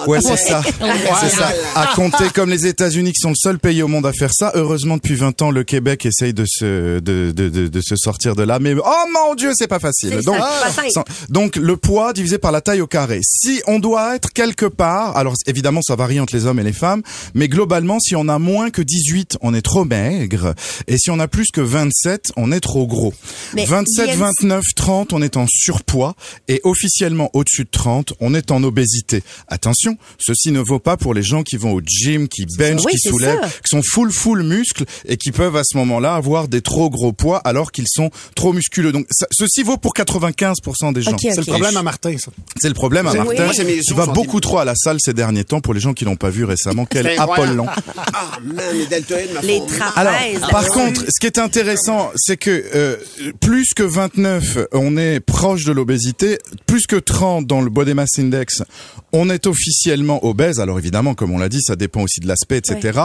Ouais, 0.06 0.20
c'est 0.20 0.36
ça. 0.36 0.62
C'est 1.22 1.28
ça. 1.36 1.52
À 1.76 1.92
compter 1.94 2.28
comme 2.34 2.50
les 2.50 2.66
États-Unis 2.66 3.12
qui 3.12 3.20
sont 3.20 3.28
le 3.30 3.34
seul 3.36 3.58
pays 3.58 3.82
au 3.82 3.88
monde 3.88 4.06
à 4.06 4.12
faire 4.12 4.32
ça. 4.32 4.50
Heureusement, 4.54 4.96
depuis 4.96 5.14
20 5.14 5.40
ans, 5.42 5.50
le 5.50 5.62
Québec 5.64 6.04
essaye 6.06 6.34
de 6.34 6.44
se, 6.46 6.98
de, 7.00 7.32
de, 7.32 7.48
de, 7.48 7.68
de 7.68 7.80
se 7.80 7.94
sortir 7.96 8.34
de 8.34 8.42
là. 8.42 8.58
Mais, 8.58 8.74
oh 8.74 9.04
mon 9.12 9.34
Dieu, 9.34 9.52
c'est 9.54 9.68
pas 9.68 9.78
facile. 9.78 10.10
C'est 10.16 10.24
Donc, 10.24 10.36
ça, 10.38 10.50
c'est 10.58 10.64
pas 10.66 10.72
simple. 10.72 10.90
sans- 10.90 11.04
donc, 11.28 11.56
le 11.56 11.76
poids 11.76 12.12
divisé 12.12 12.38
par 12.38 12.50
la 12.52 12.60
taille 12.60 12.80
au 12.80 12.86
carré. 12.86 13.20
Si 13.22 13.62
on 13.66 13.78
doit 13.78 14.16
être 14.16 14.32
quelque 14.32 14.66
part, 14.66 15.16
alors 15.16 15.34
évidemment, 15.46 15.80
ça 15.82 15.94
varie 15.96 16.18
entre 16.20 16.34
les 16.34 16.46
hommes 16.46 16.58
et 16.60 16.64
les 16.64 16.72
femmes, 16.72 17.02
mais 17.34 17.48
globalement, 17.48 17.98
si 18.00 18.16
on 18.16 18.28
a 18.28 18.38
moins 18.38 18.70
que 18.70 18.82
18, 18.82 19.38
on 19.42 19.54
est 19.54 19.62
trop 19.62 19.84
maigre. 19.84 20.01
Et 20.86 20.98
si 20.98 21.10
on 21.10 21.18
a 21.20 21.28
plus 21.28 21.46
que 21.52 21.60
27, 21.60 22.32
on 22.36 22.52
est 22.52 22.60
trop 22.60 22.86
gros. 22.86 23.12
Mais 23.54 23.64
27, 23.64 24.04
il 24.06 24.08
y 24.08 24.10
a 24.10 24.14
une- 24.14 24.20
29, 24.20 24.64
30, 24.76 25.12
on 25.12 25.22
est 25.22 25.36
en 25.36 25.46
surpoids 25.48 26.14
et 26.48 26.60
officiellement 26.64 27.30
au-dessus 27.34 27.64
de 27.64 27.70
30, 27.70 28.12
on 28.20 28.34
est 28.34 28.50
en 28.50 28.62
obésité. 28.64 29.22
Attention, 29.48 29.96
ceci 30.18 30.50
ne 30.52 30.60
vaut 30.60 30.78
pas 30.78 30.96
pour 30.96 31.14
les 31.14 31.22
gens 31.22 31.42
qui 31.42 31.56
vont 31.56 31.72
au 31.72 31.80
gym, 31.84 32.28
qui 32.28 32.46
bench, 32.58 32.80
Oui, 32.84 32.92
qui 32.92 32.98
soulèvent, 33.08 33.40
ça. 33.42 33.48
qui 33.48 33.68
sont 33.70 33.82
full 33.82 34.10
full 34.12 34.42
muscles 34.42 34.84
et 35.06 35.16
qui 35.16 35.32
peuvent 35.32 35.56
à 35.56 35.62
ce 35.64 35.76
moment-là 35.78 36.14
avoir 36.14 36.48
des 36.48 36.60
trop 36.62 36.90
gros 36.90 37.12
poids 37.12 37.38
alors 37.38 37.72
qu'ils 37.72 37.88
sont 37.88 38.10
trop 38.34 38.52
musculeux. 38.52 38.92
Donc 38.92 39.06
ça- 39.10 39.26
ceci 39.32 39.62
vaut 39.62 39.76
pour 39.76 39.94
95% 39.94 40.92
des 40.92 41.02
gens. 41.02 41.16
C'est 41.18 41.36
le 41.36 41.44
problème 41.44 41.76
à 41.76 41.82
Martin, 41.82 42.16
ça. 42.18 42.30
C'est 42.60 42.68
le 42.68 42.74
problème 42.74 43.06
à 43.06 43.12
Oui. 43.12 43.18
Martin. 43.18 43.48
Qui 43.52 43.78
os 43.80 43.92
va 43.92 44.06
beaucoup 44.06 44.40
trop 44.40 44.58
à 44.58 44.64
la 44.64 44.74
salle 44.74 44.96
ces 45.00 45.12
derniers 45.14 45.44
temps 45.44 45.60
pour 45.60 45.74
les 45.74 45.80
gens 45.80 45.92
qui 45.94 46.04
l'ont 46.04 46.16
pas 46.16 46.30
vu 46.30 46.44
récemment. 46.44 46.86
Quel. 46.86 47.06
Apollon. 47.18 47.66
Ah, 48.14 48.38
man, 48.44 48.64
les 48.76 48.86
deltoïdes 48.86 49.30
Les. 49.42 49.60
Alors, 49.96 50.12
la 50.40 50.48
par 50.48 50.66
contre, 50.68 51.04
ce 51.08 51.20
qui 51.20 51.26
est 51.26 51.38
intéressant, 51.38 52.10
c'est 52.16 52.36
que 52.36 52.64
euh, 52.74 52.96
plus 53.40 53.74
que 53.74 53.82
29, 53.82 54.58
on 54.72 54.96
est 54.96 55.20
proche 55.20 55.64
de 55.64 55.72
l'obésité. 55.72 56.38
Plus 56.66 56.86
que 56.86 56.96
30 56.96 57.46
dans 57.46 57.60
le 57.60 57.70
body 57.70 57.94
mass 57.94 58.18
index, 58.18 58.62
on 59.12 59.28
est 59.28 59.46
officiellement 59.46 60.24
obèse. 60.24 60.60
Alors 60.60 60.78
évidemment, 60.78 61.14
comme 61.14 61.32
on 61.32 61.38
l'a 61.38 61.48
dit, 61.48 61.60
ça 61.60 61.76
dépend 61.76 62.02
aussi 62.02 62.20
de 62.20 62.28
l'aspect, 62.28 62.58
etc. 62.58 63.00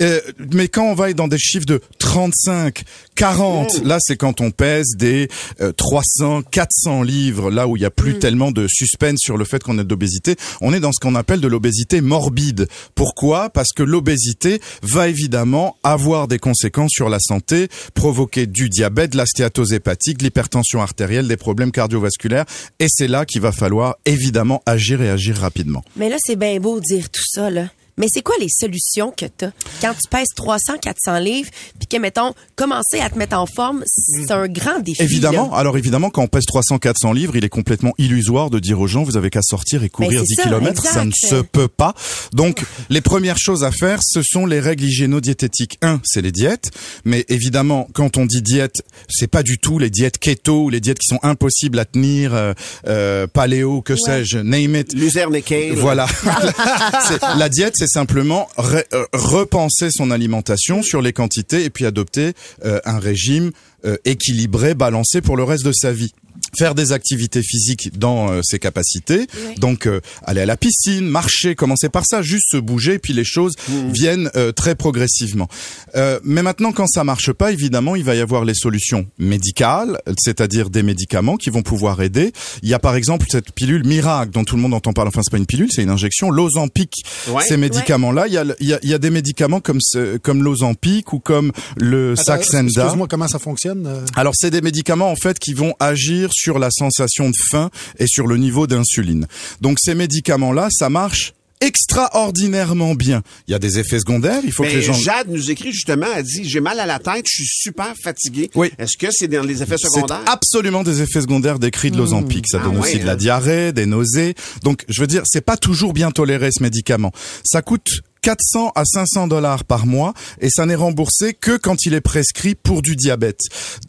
Euh, 0.00 0.20
mais 0.52 0.68
quand 0.68 0.84
on 0.84 0.94
va 0.94 1.10
être 1.10 1.16
dans 1.16 1.28
des 1.28 1.38
chiffres 1.38 1.66
de 1.66 1.80
35, 1.98 2.84
40, 3.16 3.84
là 3.84 3.98
c'est 4.00 4.16
quand 4.16 4.40
on 4.40 4.50
pèse 4.50 4.94
des 4.96 5.28
euh, 5.60 5.72
300, 5.72 6.42
400 6.42 7.02
livres, 7.02 7.50
là 7.50 7.66
où 7.66 7.76
il 7.76 7.82
y 7.82 7.86
a 7.86 7.90
plus 7.90 8.18
tellement 8.18 8.52
de 8.52 8.66
suspense 8.68 9.18
sur 9.20 9.36
le 9.36 9.44
fait 9.44 9.62
qu'on 9.62 9.78
est 9.78 9.84
d'obésité. 9.84 10.36
On 10.60 10.72
est 10.72 10.80
dans 10.80 10.92
ce 10.92 11.00
qu'on 11.00 11.14
appelle 11.14 11.40
de 11.40 11.48
l'obésité 11.48 12.00
morbide. 12.00 12.68
Pourquoi? 12.94 13.50
Parce 13.50 13.72
que 13.72 13.82
l'obésité 13.82 14.60
va 14.82 15.08
évidemment 15.08 15.76
avoir 15.82 16.27
des 16.28 16.38
conséquences 16.38 16.92
sur 16.92 17.08
la 17.08 17.18
santé, 17.20 17.68
provoquer 17.94 18.46
du 18.46 18.68
diabète, 18.68 19.12
de 19.12 19.16
la 19.16 19.26
stéatose 19.26 19.72
hépatique, 19.72 20.22
l'hypertension 20.22 20.80
artérielle, 20.80 21.26
des 21.26 21.36
problèmes 21.36 21.72
cardiovasculaires. 21.72 22.44
Et 22.78 22.86
c'est 22.88 23.08
là 23.08 23.24
qu'il 23.24 23.40
va 23.40 23.52
falloir 23.52 23.96
évidemment 24.04 24.62
agir 24.66 25.02
et 25.02 25.10
agir 25.10 25.36
rapidement. 25.36 25.82
Mais 25.96 26.08
là, 26.08 26.16
c'est 26.20 26.36
bien 26.36 26.58
beau 26.60 26.80
dire 26.80 27.10
tout 27.10 27.24
ça, 27.26 27.50
là. 27.50 27.68
Mais 27.98 28.06
c'est 28.08 28.22
quoi 28.22 28.34
les 28.40 28.48
solutions 28.48 29.12
que 29.16 29.26
t'as? 29.26 29.50
Quand 29.80 29.92
tu 29.92 30.08
pèses 30.08 30.28
300, 30.34 30.78
400 30.80 31.18
livres, 31.18 31.50
puis 31.78 31.88
que 31.88 31.96
mettons 31.98 32.34
commencer 32.56 33.00
à 33.00 33.10
te 33.10 33.18
mettre 33.18 33.36
en 33.36 33.46
forme, 33.46 33.82
c'est 33.86 34.30
un 34.30 34.46
grand 34.48 34.78
défi. 34.80 35.02
Évidemment, 35.02 35.50
là. 35.50 35.58
alors 35.58 35.76
évidemment, 35.76 36.10
quand 36.10 36.22
on 36.22 36.28
pèse 36.28 36.44
300, 36.46 36.78
400 36.78 37.12
livres, 37.12 37.36
il 37.36 37.44
est 37.44 37.48
complètement 37.48 37.92
illusoire 37.98 38.50
de 38.50 38.58
dire 38.58 38.80
aux 38.80 38.86
gens, 38.86 39.02
vous 39.02 39.16
avez 39.16 39.30
qu'à 39.30 39.42
sortir 39.42 39.82
et 39.82 39.88
courir 39.88 40.20
Ben, 40.20 40.26
c'est 40.26 40.34
10 40.34 40.34
ça, 40.36 40.42
kilomètres. 40.44 40.82
Ça 40.82 41.04
ne 41.04 41.12
se 41.12 41.36
peut 41.36 41.68
pas. 41.68 41.94
Donc, 42.32 42.64
les 42.90 43.00
premières 43.00 43.38
choses 43.38 43.64
à 43.64 43.72
faire, 43.72 44.00
ce 44.02 44.22
sont 44.22 44.46
les 44.46 44.60
règles 44.60 44.84
hygiéno-diététiques. 44.84 45.78
Un, 45.82 46.00
c'est 46.04 46.22
les 46.22 46.32
diètes. 46.32 46.70
Mais 47.04 47.24
évidemment, 47.28 47.88
quand 47.92 48.16
on 48.16 48.26
dit 48.26 48.42
diète, 48.42 48.82
c'est 49.08 49.26
pas 49.26 49.42
du 49.42 49.58
tout 49.58 49.78
les 49.78 49.90
diètes 49.90 50.18
keto 50.18 50.64
ou 50.64 50.70
les 50.70 50.80
diètes 50.80 50.98
qui 50.98 51.08
sont 51.08 51.20
impossibles 51.22 51.78
à 51.78 51.84
tenir, 51.84 52.34
euh, 52.34 52.52
euh, 52.86 53.26
paléo, 53.26 53.82
que 53.82 53.96
sais-je, 53.96 54.38
name 54.38 54.76
it. 54.76 54.92
Luzerne 54.92 55.34
et 55.36 55.42
kale. 55.42 55.74
Voilà. 55.74 56.06
La 57.36 57.48
diète, 57.48 57.74
c'est 57.76 57.87
simplement 57.88 58.48
euh, 58.58 58.82
repenser 59.12 59.90
son 59.90 60.10
alimentation 60.10 60.82
sur 60.82 61.02
les 61.02 61.12
quantités 61.12 61.64
et 61.64 61.70
puis 61.70 61.86
adopter 61.86 62.32
euh, 62.64 62.80
un 62.84 62.98
régime 62.98 63.52
euh, 63.84 63.96
équilibré, 64.04 64.74
balancé 64.74 65.20
pour 65.20 65.36
le 65.36 65.44
reste 65.44 65.64
de 65.64 65.72
sa 65.72 65.92
vie. 65.92 66.12
Faire 66.56 66.74
des 66.74 66.92
activités 66.92 67.42
physiques 67.42 67.98
dans 67.98 68.30
euh, 68.30 68.40
ses 68.42 68.58
capacités, 68.58 69.26
donc 69.58 69.86
euh, 69.86 70.00
aller 70.24 70.40
à 70.40 70.46
la 70.46 70.56
piscine, 70.56 71.06
marcher, 71.06 71.54
commencer 71.54 71.90
par 71.90 72.04
ça, 72.06 72.22
juste 72.22 72.46
se 72.52 72.56
bouger, 72.56 72.94
et 72.94 72.98
puis 72.98 73.12
les 73.12 73.24
choses 73.24 73.54
viennent 73.92 74.30
euh, 74.34 74.50
très 74.50 74.74
progressivement. 74.74 75.48
Euh, 75.94 76.20
mais 76.24 76.42
maintenant, 76.42 76.72
quand 76.72 76.86
ça 76.86 77.04
marche 77.04 77.32
pas, 77.32 77.52
évidemment, 77.52 77.96
il 77.96 78.04
va 78.04 78.14
y 78.14 78.20
avoir 78.20 78.46
les 78.46 78.54
solutions 78.54 79.06
médicales, 79.18 80.00
c'est-à-dire 80.16 80.70
des 80.70 80.82
médicaments 80.82 81.36
qui 81.36 81.50
vont 81.50 81.62
pouvoir 81.62 82.00
aider. 82.00 82.32
Il 82.62 82.68
y 82.70 82.74
a 82.74 82.78
par 82.78 82.94
exemple 82.94 83.26
cette 83.28 83.52
pilule 83.52 83.84
miracle 83.84 84.30
dont 84.32 84.44
tout 84.44 84.56
le 84.56 84.62
monde 84.62 84.74
entend 84.74 84.94
parler. 84.94 85.08
Enfin, 85.08 85.20
c'est 85.22 85.32
pas 85.32 85.38
une 85.38 85.46
pilule, 85.46 85.68
c'est 85.70 85.82
une 85.82 85.90
injection. 85.90 86.30
L'Ozempic. 86.30 86.92
Ouais. 87.28 87.42
Ces 87.46 87.58
médicaments-là, 87.58 88.26
il 88.26 88.32
y 88.32 88.38
a, 88.38 88.44
il 88.60 88.68
y, 88.68 88.72
a, 88.72 88.78
il 88.82 88.88
y 88.88 88.94
a 88.94 88.98
des 88.98 89.10
médicaments 89.10 89.60
comme 89.60 89.80
ce, 89.82 90.16
comme 90.16 90.42
l'Ozempic 90.42 91.12
ou 91.12 91.18
comme 91.18 91.52
le 91.76 92.12
Attends, 92.12 92.22
Saxenda. 92.22 92.82
Excuse-moi, 92.84 93.06
comment 93.06 93.28
ça 93.28 93.38
fonctionne? 93.38 93.67
Euh? 93.76 94.04
Alors 94.16 94.34
c'est 94.36 94.50
des 94.50 94.60
médicaments 94.60 95.10
en 95.10 95.16
fait 95.16 95.38
qui 95.38 95.54
vont 95.54 95.74
agir 95.80 96.30
sur 96.32 96.58
la 96.58 96.70
sensation 96.70 97.28
de 97.30 97.36
faim 97.50 97.70
et 97.98 98.06
sur 98.06 98.26
le 98.26 98.36
niveau 98.36 98.66
d'insuline. 98.66 99.26
Donc 99.60 99.78
ces 99.80 99.94
médicaments-là, 99.94 100.68
ça 100.70 100.88
marche 100.90 101.32
extraordinairement 101.60 102.94
bien. 102.94 103.22
Il 103.48 103.52
y 103.52 103.54
a 103.54 103.58
des 103.58 103.78
effets 103.80 103.98
secondaires, 103.98 104.40
il 104.44 104.52
faut 104.52 104.62
Mais 104.62 104.70
que 104.70 104.76
les 104.76 104.82
gens 104.82 104.92
Jade 104.92 105.28
nous 105.28 105.50
écrit 105.50 105.72
justement, 105.72 106.06
elle 106.16 106.22
dit 106.22 106.44
j'ai 106.48 106.60
mal 106.60 106.78
à 106.78 106.86
la 106.86 106.98
tête, 107.00 107.24
je 107.28 107.42
suis 107.42 107.46
super 107.48 107.92
fatigué. 108.02 108.48
Oui. 108.54 108.70
Est-ce 108.78 108.96
que 108.96 109.08
c'est 109.10 109.26
dans 109.28 109.42
les 109.44 109.62
effets 109.62 109.76
C'est 109.76 109.88
secondaires? 109.88 110.22
absolument 110.26 110.82
des 110.84 111.02
effets 111.02 111.20
secondaires 111.20 111.58
décrits 111.58 111.90
de 111.90 111.96
l'Ozempic. 111.96 112.46
Ça 112.48 112.58
Ah 112.60 112.64
donne 112.64 112.76
ouais, 112.78 112.88
aussi 112.88 112.98
de 113.00 113.06
la 113.06 113.12
hein. 113.12 113.16
diarrhée, 113.16 113.72
des 113.72 113.86
nausées. 113.86 114.34
Donc, 114.62 114.84
je 114.88 115.00
veux 115.00 115.06
dire, 115.08 115.22
c'est 115.26 115.40
pas 115.44 115.56
toujours 115.56 115.92
bien 115.92 116.10
toléré 116.12 116.50
ce 116.52 116.62
médicament. 116.62 117.12
Ça 117.44 117.62
coûte 117.62 117.88
400 118.22 118.72
à 118.74 118.84
500 118.84 119.28
dollars 119.28 119.64
par 119.64 119.86
mois 119.86 120.14
et 120.40 120.50
ça 120.50 120.66
n'est 120.66 120.74
remboursé 120.74 121.34
que 121.34 121.56
quand 121.56 121.86
il 121.86 121.94
est 121.94 122.00
prescrit 122.00 122.54
pour 122.54 122.82
du 122.82 122.96
diabète. 122.96 123.40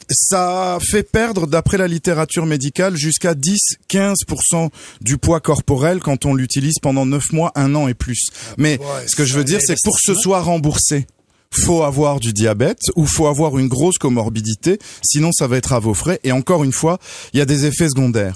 Ça 0.10 0.78
fait 0.82 1.04
perdre, 1.04 1.48
d'après 1.48 1.78
la 1.78 1.88
littérature 1.88 2.46
médicale, 2.46 2.96
jusqu'à 2.98 3.34
10-15% 3.34 4.70
du 5.02 5.18
poids 5.18 5.40
corporel 5.40 6.00
quand 6.00 6.26
on 6.26 6.34
l'utilise 6.34 6.80
pendant 6.82 7.06
9 7.06 7.32
mois, 7.34 7.52
un 7.56 7.76
an 7.76 7.88
et 7.88 7.94
plus. 7.94 8.30
Mais 8.58 8.80
ce 9.08 9.16
que 9.16 9.26
je 9.26 9.36
veux 9.36 9.44
dire, 9.44 9.60
c'est 9.62 9.76
que 9.76 9.82
pour 9.84 9.96
que 9.96 10.14
ce 10.14 10.16
soit 10.16 10.42
remboursé, 10.42 11.08
faut 11.52 11.84
avoir 11.84 12.20
du 12.20 12.34
diabète 12.34 12.82
ou 12.96 13.06
faut 13.06 13.28
avoir 13.28 13.58
une 13.58 13.68
grosse 13.68 13.98
comorbidité, 13.98 14.80
sinon 15.02 15.32
ça 15.32 15.48
va 15.48 15.58
être 15.58 15.74
à 15.74 15.80
vos 15.80 15.94
frais. 15.94 16.20
Et 16.24 16.32
encore 16.32 16.64
une 16.64 16.74
fois, 16.74 17.00
il 17.34 17.40
y 17.40 17.42
a 17.42 17.46
des 17.46 17.66
effets 17.66 17.90
secondaires. 17.90 18.36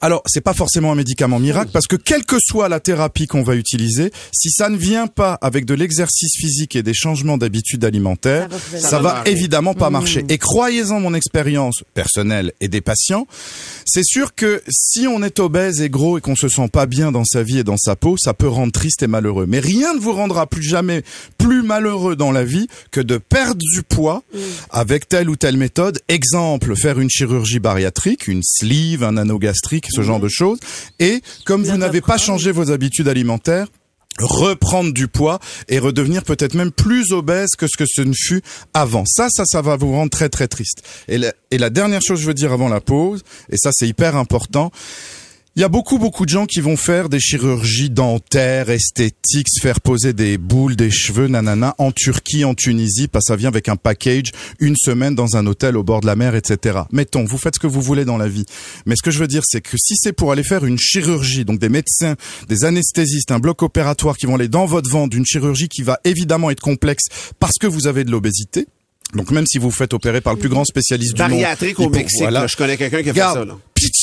Alors, 0.00 0.22
c'est 0.26 0.40
pas 0.40 0.54
forcément 0.54 0.92
un 0.92 0.94
médicament 0.94 1.38
miracle 1.38 1.70
parce 1.72 1.86
que 1.86 1.96
quelle 1.96 2.24
que 2.24 2.36
soit 2.40 2.68
la 2.68 2.80
thérapie 2.80 3.26
qu'on 3.26 3.42
va 3.42 3.56
utiliser, 3.56 4.12
si 4.32 4.50
ça 4.50 4.68
ne 4.68 4.76
vient 4.76 5.06
pas 5.08 5.38
avec 5.42 5.64
de 5.64 5.74
l'exercice 5.74 6.36
physique 6.38 6.76
et 6.76 6.82
des 6.82 6.94
changements 6.94 7.36
d'habitudes 7.38 7.84
alimentaires, 7.84 8.48
Ça 8.50 8.78
va 8.78 8.80
ça, 8.80 8.90
pas 8.90 9.02
va 9.02 9.14
marcher. 9.14 9.32
évidemment 9.32 9.74
pas 9.74 9.90
marcher. 9.90 10.24
Et 10.28 10.38
croyez-en 10.38 11.00
mon 11.00 11.14
expérience 11.14 11.82
personnelle 11.94 12.52
et 12.60 12.68
des 12.68 12.80
patients, 12.80 13.26
c'est 13.84 14.04
sûr 14.04 14.34
que 14.34 14.62
si 14.68 15.06
on 15.08 15.22
est 15.22 15.40
obèse 15.40 15.80
et 15.80 15.90
gros 15.90 16.18
et 16.18 16.20
qu'on 16.20 16.36
se 16.36 16.48
sent 16.48 16.68
pas 16.68 16.86
bien 16.86 17.10
dans 17.12 17.24
sa 17.24 17.42
vie 17.42 17.58
et 17.58 17.64
dans 17.64 17.76
sa 17.76 17.96
peau, 17.96 18.16
ça 18.16 18.34
peut 18.34 18.48
rendre 18.48 18.72
triste 18.72 19.02
et 19.02 19.06
malheureux. 19.06 19.46
Mais 19.48 19.60
rien 19.60 19.94
ne 19.94 19.98
vous 20.00 20.12
rendra 20.12 20.46
plus 20.46 20.62
jamais 20.62 21.02
plus 21.38 21.62
malheureux 21.62 22.16
dans 22.16 22.30
la 22.32 22.44
vie 22.44 22.68
que 22.90 23.00
de 23.00 23.18
perdre 23.18 23.60
du 23.74 23.82
poids 23.82 24.22
avec 24.70 25.08
telle 25.08 25.28
ou 25.30 25.36
telle 25.36 25.56
méthode. 25.56 26.00
Exemple, 26.08 26.76
faire 26.76 27.00
une 27.00 27.10
chirurgie 27.10 27.58
bariatrique, 27.58 28.28
une 28.28 28.42
sleeve, 28.42 29.02
un 29.04 29.16
anneau 29.16 29.38
gastrique, 29.58 29.88
ce 29.90 30.02
genre 30.02 30.20
de 30.20 30.28
choses. 30.28 30.58
Et 30.98 31.22
comme 31.44 31.64
vous 31.64 31.76
n'avez 31.76 32.00
pas 32.00 32.18
changé 32.18 32.52
vos 32.52 32.70
habitudes 32.70 33.08
alimentaires, 33.08 33.66
reprendre 34.18 34.92
du 34.92 35.06
poids 35.06 35.38
et 35.68 35.78
redevenir 35.78 36.24
peut-être 36.24 36.54
même 36.54 36.72
plus 36.72 37.12
obèse 37.12 37.50
que 37.56 37.66
ce 37.68 37.76
que 37.76 37.84
ce 37.86 38.02
ne 38.02 38.12
fut 38.12 38.42
avant. 38.74 39.04
Ça, 39.06 39.28
ça, 39.30 39.44
ça 39.46 39.62
va 39.62 39.76
vous 39.76 39.92
rendre 39.92 40.10
très 40.10 40.28
très 40.28 40.48
triste. 40.48 40.82
Et 41.06 41.18
la, 41.18 41.32
et 41.52 41.58
la 41.58 41.70
dernière 41.70 42.00
chose 42.02 42.18
que 42.18 42.22
je 42.22 42.26
veux 42.26 42.34
dire 42.34 42.52
avant 42.52 42.68
la 42.68 42.80
pause, 42.80 43.22
et 43.48 43.56
ça 43.56 43.70
c'est 43.72 43.86
hyper 43.86 44.16
important, 44.16 44.72
il 45.58 45.62
y 45.62 45.64
a 45.64 45.68
beaucoup, 45.68 45.98
beaucoup 45.98 46.24
de 46.24 46.30
gens 46.30 46.46
qui 46.46 46.60
vont 46.60 46.76
faire 46.76 47.08
des 47.08 47.18
chirurgies 47.18 47.90
dentaires, 47.90 48.70
esthétiques, 48.70 49.48
se 49.48 49.60
faire 49.60 49.80
poser 49.80 50.12
des 50.12 50.38
boules, 50.38 50.76
des 50.76 50.92
cheveux, 50.92 51.26
nanana, 51.26 51.74
en 51.78 51.90
Turquie, 51.90 52.44
en 52.44 52.54
Tunisie, 52.54 53.08
parce 53.08 53.24
que 53.24 53.32
ça 53.32 53.36
vient 53.36 53.48
avec 53.48 53.68
un 53.68 53.74
package, 53.74 54.26
une 54.60 54.76
semaine 54.76 55.16
dans 55.16 55.34
un 55.34 55.44
hôtel 55.48 55.76
au 55.76 55.82
bord 55.82 56.00
de 56.00 56.06
la 56.06 56.14
mer, 56.14 56.36
etc. 56.36 56.82
Mettons, 56.92 57.24
vous 57.24 57.38
faites 57.38 57.56
ce 57.56 57.58
que 57.58 57.66
vous 57.66 57.82
voulez 57.82 58.04
dans 58.04 58.18
la 58.18 58.28
vie. 58.28 58.46
Mais 58.86 58.94
ce 58.94 59.02
que 59.02 59.10
je 59.10 59.18
veux 59.18 59.26
dire, 59.26 59.42
c'est 59.44 59.60
que 59.60 59.76
si 59.76 59.94
c'est 59.96 60.12
pour 60.12 60.30
aller 60.30 60.44
faire 60.44 60.64
une 60.64 60.78
chirurgie, 60.78 61.44
donc 61.44 61.58
des 61.58 61.68
médecins, 61.68 62.14
des 62.48 62.64
anesthésistes, 62.64 63.32
un 63.32 63.40
bloc 63.40 63.60
opératoire 63.64 64.16
qui 64.16 64.26
vont 64.26 64.36
aller 64.36 64.46
dans 64.46 64.66
votre 64.66 64.88
ventre, 64.88 65.10
d'une 65.10 65.26
chirurgie 65.26 65.68
qui 65.68 65.82
va 65.82 65.98
évidemment 66.04 66.52
être 66.52 66.60
complexe 66.60 67.06
parce 67.40 67.58
que 67.58 67.66
vous 67.66 67.88
avez 67.88 68.04
de 68.04 68.12
l'obésité, 68.12 68.68
donc 69.14 69.30
même 69.30 69.46
si 69.46 69.58
vous 69.58 69.70
vous 69.70 69.76
faites 69.76 69.94
opérer 69.94 70.20
par 70.20 70.34
le 70.34 70.38
plus 70.38 70.50
grand 70.50 70.64
spécialiste 70.64 71.14
du 71.14 71.22
monde, 71.22 71.30
Bariatrique 71.30 71.80
au 71.80 71.88
Mexique, 71.88 72.20
voilà. 72.20 72.40
là, 72.42 72.46
je 72.46 72.56
connais 72.56 72.76
quelqu'un 72.76 73.02
qui 73.02 73.10
a 73.10 73.14
fait 73.14 73.20
ça. 73.20 73.44
Là. 73.44 73.56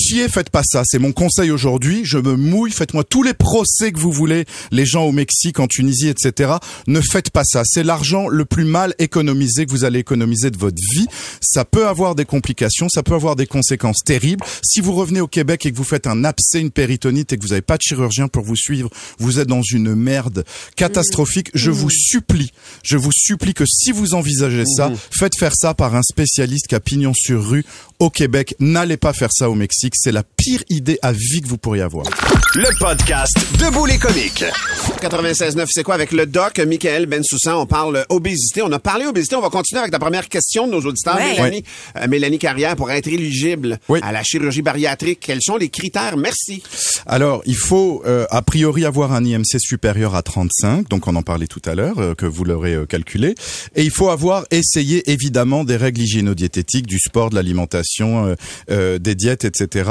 Chier, 0.06 0.30
faites 0.30 0.50
pas 0.50 0.62
ça. 0.64 0.84
C'est 0.86 1.00
mon 1.00 1.12
conseil 1.12 1.52
aujourd'hui. 1.52 2.02
Je 2.04 2.18
me 2.18 2.36
mouille, 2.36 2.72
faites-moi 2.72 3.04
tous 3.04 3.24
les 3.24 3.34
procès 3.34 3.92
que 3.92 4.00
vous 4.00 4.12
voulez, 4.12 4.46
les 4.72 4.86
gens 4.86 5.04
au 5.04 5.12
Mexique, 5.12 5.60
en 5.60 5.68
Tunisie, 5.68 6.10
etc. 6.10 6.54
Ne 6.88 7.02
faites 7.02 7.30
pas 7.30 7.44
ça. 7.44 7.64
C'est 7.66 7.84
l'argent 7.84 8.28
le 8.28 8.46
plus 8.46 8.66
mal 8.66 8.94
économisé 9.00 9.66
que 9.66 9.72
vous 9.72 9.84
allez 9.84 10.00
économiser 10.00 10.52
de 10.52 10.58
votre 10.58 10.82
vie. 10.94 11.08
Ça 11.42 11.66
peut 11.66 11.88
avoir 11.88 12.16
des 12.16 12.26
complications, 12.26 12.88
ça 12.90 13.04
peut 13.04 13.16
avoir 13.16 13.36
des 13.36 13.48
conséquences 13.48 14.04
terribles. 14.06 14.44
Si 14.64 14.82
vous 14.82 14.94
revenez 14.94 15.22
au 15.22 15.28
Québec 15.28 15.66
et 15.66 15.72
que 15.72 15.78
vous 15.78 15.84
faites 15.84 16.08
un 16.08 16.24
abcès, 16.24 16.60
une 16.60 16.72
péritonite 16.72 17.34
et 17.34 17.38
que 17.38 17.42
vous 17.42 17.50
n'avez 17.50 17.62
pas 17.62 17.78
de 17.78 17.82
chirurgien 17.82 18.28
pour 18.28 18.44
vous 18.44 18.56
suivre, 18.56 18.90
vous 19.18 19.40
êtes 19.40 19.48
dans 19.48 19.64
une 19.64 19.96
merde 19.96 20.46
catastrophique. 20.76 21.50
Je 21.54 21.72
vous 21.72 21.90
supplie, 21.90 22.52
je 22.84 22.98
vous 22.98 23.12
supplie 23.14 23.54
que 23.54 23.66
si 23.66 23.92
vous 23.92 24.14
envisagez 24.14 24.66
ça, 24.66 24.92
faites 25.12 25.38
faire 25.38 25.56
ça 25.56 25.74
par 25.74 25.96
un 25.96 26.04
spécialiste 26.04 26.68
qui 26.68 26.76
a 26.76 26.80
pignon 26.80 27.14
sur 27.16 27.44
rue 27.44 27.66
au 28.00 28.10
Québec. 28.10 28.56
N'allez 28.60 28.98
pas 28.98 29.14
faire 29.14 29.32
ça 29.32 29.50
au 29.50 29.56
Mexique. 29.56 29.95
C'est 29.98 30.12
la 30.12 30.24
pire 30.24 30.64
idée 30.70 31.00
à 31.02 31.12
vie 31.12 31.42
que 31.42 31.48
vous 31.48 31.58
pourriez 31.58 31.82
avoir. 31.82 32.06
Le 32.56 32.80
podcast 32.80 33.36
Debout 33.60 33.86
les 33.86 33.98
comiques. 33.98 34.44
96.9, 35.02 35.66
c'est 35.70 35.84
quoi 35.84 35.96
avec 35.96 36.12
le 36.12 36.26
doc 36.26 36.60
Michael 36.60 37.06
Bensoussan? 37.06 37.60
On 37.60 37.66
parle 37.66 38.06
obésité. 38.10 38.62
On 38.62 38.72
a 38.72 38.80
parlé 38.80 39.06
obésité. 39.06 39.36
On 39.36 39.42
va 39.42 39.50
continuer 39.50 39.80
avec 39.80 39.92
la 39.92 40.00
première 40.00 40.30
question 40.30 40.68
de 40.68 40.72
nos 40.72 40.82
auditeurs. 40.82 41.16
Ouais. 41.16 41.34
Mélanie, 41.34 41.64
euh, 41.98 42.08
Mélanie 42.08 42.40
Carrière, 42.40 42.76
pour 42.76 42.92
être 42.92 43.08
éligible 43.08 43.80
à 44.02 44.12
la 44.12 44.24
chirurgie 44.24 44.62
bariatrique, 44.62 45.20
quels 45.22 45.42
sont 45.42 45.58
les 45.58 45.70
critères? 45.70 46.18
Merci. 46.18 46.64
Alors, 47.06 47.42
il 47.46 47.56
faut 47.58 48.04
euh, 48.06 48.26
a 48.30 48.42
priori 48.42 48.86
avoir 48.86 49.14
un 49.14 49.24
IMC 49.24 49.60
supérieur 49.60 50.16
à 50.16 50.22
35, 50.22 50.88
donc 50.90 51.08
on 51.08 51.16
en 51.16 51.24
parlait 51.24 51.48
tout 51.48 51.62
à 51.66 51.76
l'heure, 51.76 52.00
euh, 52.00 52.16
que 52.16 52.26
vous 52.26 52.44
l'aurez 52.44 52.74
euh, 52.74 52.86
calculé. 52.86 53.36
Et 53.76 53.84
il 53.84 53.92
faut 53.92 54.10
avoir 54.10 54.46
essayé 54.52 55.10
évidemment 55.12 55.64
des 55.64 55.76
règles 55.78 56.02
hygiéno-diététiques, 56.02 56.88
du 56.88 57.00
sport, 57.00 57.30
de 57.30 57.36
l'alimentation, 57.36 58.26
euh, 58.28 58.36
euh, 58.72 59.00
des 59.00 59.16
diètes, 59.16 59.46
etc. 59.46 59.85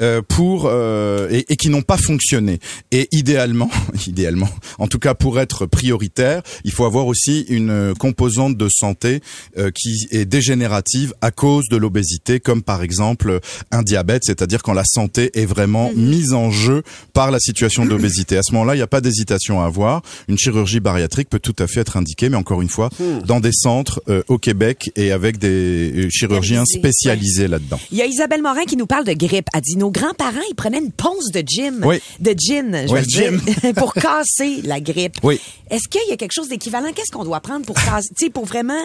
euh, 0.00 0.22
pour 0.26 0.66
euh, 0.66 1.28
et, 1.30 1.52
et 1.52 1.56
qui 1.56 1.68
n'ont 1.68 1.82
pas 1.82 1.96
fonctionné. 1.96 2.58
Et 2.92 3.08
idéalement, 3.12 3.70
idéalement, 4.06 4.48
en 4.78 4.88
tout 4.88 4.98
cas 4.98 5.14
pour 5.14 5.40
être 5.40 5.66
prioritaire, 5.66 6.42
il 6.64 6.72
faut 6.72 6.84
avoir 6.84 7.06
aussi 7.06 7.46
une 7.48 7.94
composante 7.98 8.56
de 8.56 8.68
santé 8.68 9.20
euh, 9.58 9.70
qui 9.70 10.08
est 10.10 10.24
dégénérative 10.24 11.14
à 11.20 11.30
cause 11.30 11.68
de 11.70 11.76
l'obésité, 11.76 12.40
comme 12.40 12.62
par 12.62 12.82
exemple 12.82 13.40
un 13.70 13.82
diabète, 13.82 14.24
c'est-à-dire 14.24 14.62
quand 14.62 14.72
la 14.72 14.84
santé 14.84 15.30
est 15.34 15.46
vraiment 15.46 15.90
mise 15.94 16.32
en 16.32 16.50
jeu 16.50 16.82
par 17.12 17.30
la 17.30 17.38
situation 17.38 17.86
d'obésité. 17.86 18.36
À 18.36 18.42
ce 18.42 18.52
moment-là, 18.52 18.74
il 18.74 18.78
n'y 18.78 18.82
a 18.82 18.86
pas 18.86 19.00
d'hésitation 19.00 19.62
à 19.62 19.66
avoir. 19.66 20.02
Une 20.28 20.38
chirurgie 20.38 20.80
bariatrique 20.80 21.28
peut 21.28 21.38
tout 21.38 21.56
à 21.58 21.66
fait 21.66 21.80
être 21.80 21.96
indiquée, 21.96 22.28
mais 22.28 22.36
encore 22.36 22.62
une 22.62 22.68
fois, 22.68 22.90
dans 23.24 23.40
des 23.40 23.52
centres 23.52 24.02
euh, 24.08 24.22
au 24.28 24.38
Québec 24.38 24.90
et 24.96 25.12
avec 25.12 25.38
des 25.38 26.08
chirurgiens 26.10 26.64
Spécialisés. 26.64 26.78
spécialisés 26.78 27.48
là-dedans. 27.48 27.80
Il 27.90 27.98
y 27.98 28.02
a 28.02 28.06
Isabelle 28.06 28.42
Morin 28.42 28.64
qui 28.64 28.76
nous 28.76 28.86
parle 28.86 29.04
de 29.04 29.12
grippe. 29.36 29.48
Elle 29.54 29.60
dit 29.60 29.76
nos 29.76 29.90
grands-parents, 29.90 30.40
ils 30.50 30.54
prenaient 30.54 30.78
une 30.78 30.92
ponce 30.92 31.30
de 31.32 31.42
gym, 31.46 31.80
Oui. 31.84 32.00
de 32.20 32.34
gin, 32.36 32.84
je 32.86 32.92
Oui, 32.92 33.00
veux 33.00 33.06
dire, 33.06 33.32
gin. 33.62 33.72
pour 33.76 33.94
casser 33.94 34.60
la 34.64 34.80
grippe. 34.80 35.16
Oui. 35.22 35.40
Est-ce 35.70 35.88
qu'il 35.88 36.08
y 36.08 36.12
a 36.12 36.16
quelque 36.16 36.32
chose 36.34 36.48
d'équivalent? 36.48 36.88
Qu'est-ce 36.94 37.10
qu'on 37.12 37.24
doit 37.24 37.40
prendre 37.40 37.64
pour 37.66 37.76
casser, 37.76 38.30
pour 38.32 38.44
vraiment 38.46 38.78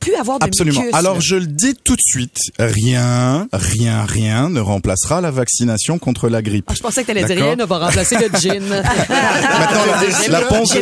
plus 0.00 0.14
avoir 0.14 0.38
de 0.38 0.44
Absolument. 0.44 0.80
mucus, 0.80 0.94
Alors 0.94 1.14
là? 1.14 1.20
je 1.20 1.36
le 1.36 1.46
dis 1.46 1.74
tout 1.74 1.96
de 1.96 2.00
suite, 2.02 2.38
rien, 2.58 3.46
rien, 3.52 4.04
rien 4.04 4.48
ne 4.48 4.60
remplacera 4.60 5.20
la 5.20 5.30
vaccination 5.30 5.98
contre 5.98 6.28
la 6.28 6.40
grippe. 6.42 6.66
Ah, 6.68 6.74
je 6.74 6.80
pensais 6.80 7.02
que 7.02 7.08
t'allais 7.08 7.24
dire 7.24 7.36
rien 7.36 7.56
ne 7.56 7.64
va 7.64 7.78
remplacer 7.78 8.16
le 8.16 8.28
gin. 8.38 8.60
Maintenant, 8.66 9.84
la, 10.30 10.40
la 10.40 10.40
ponce, 10.46 10.74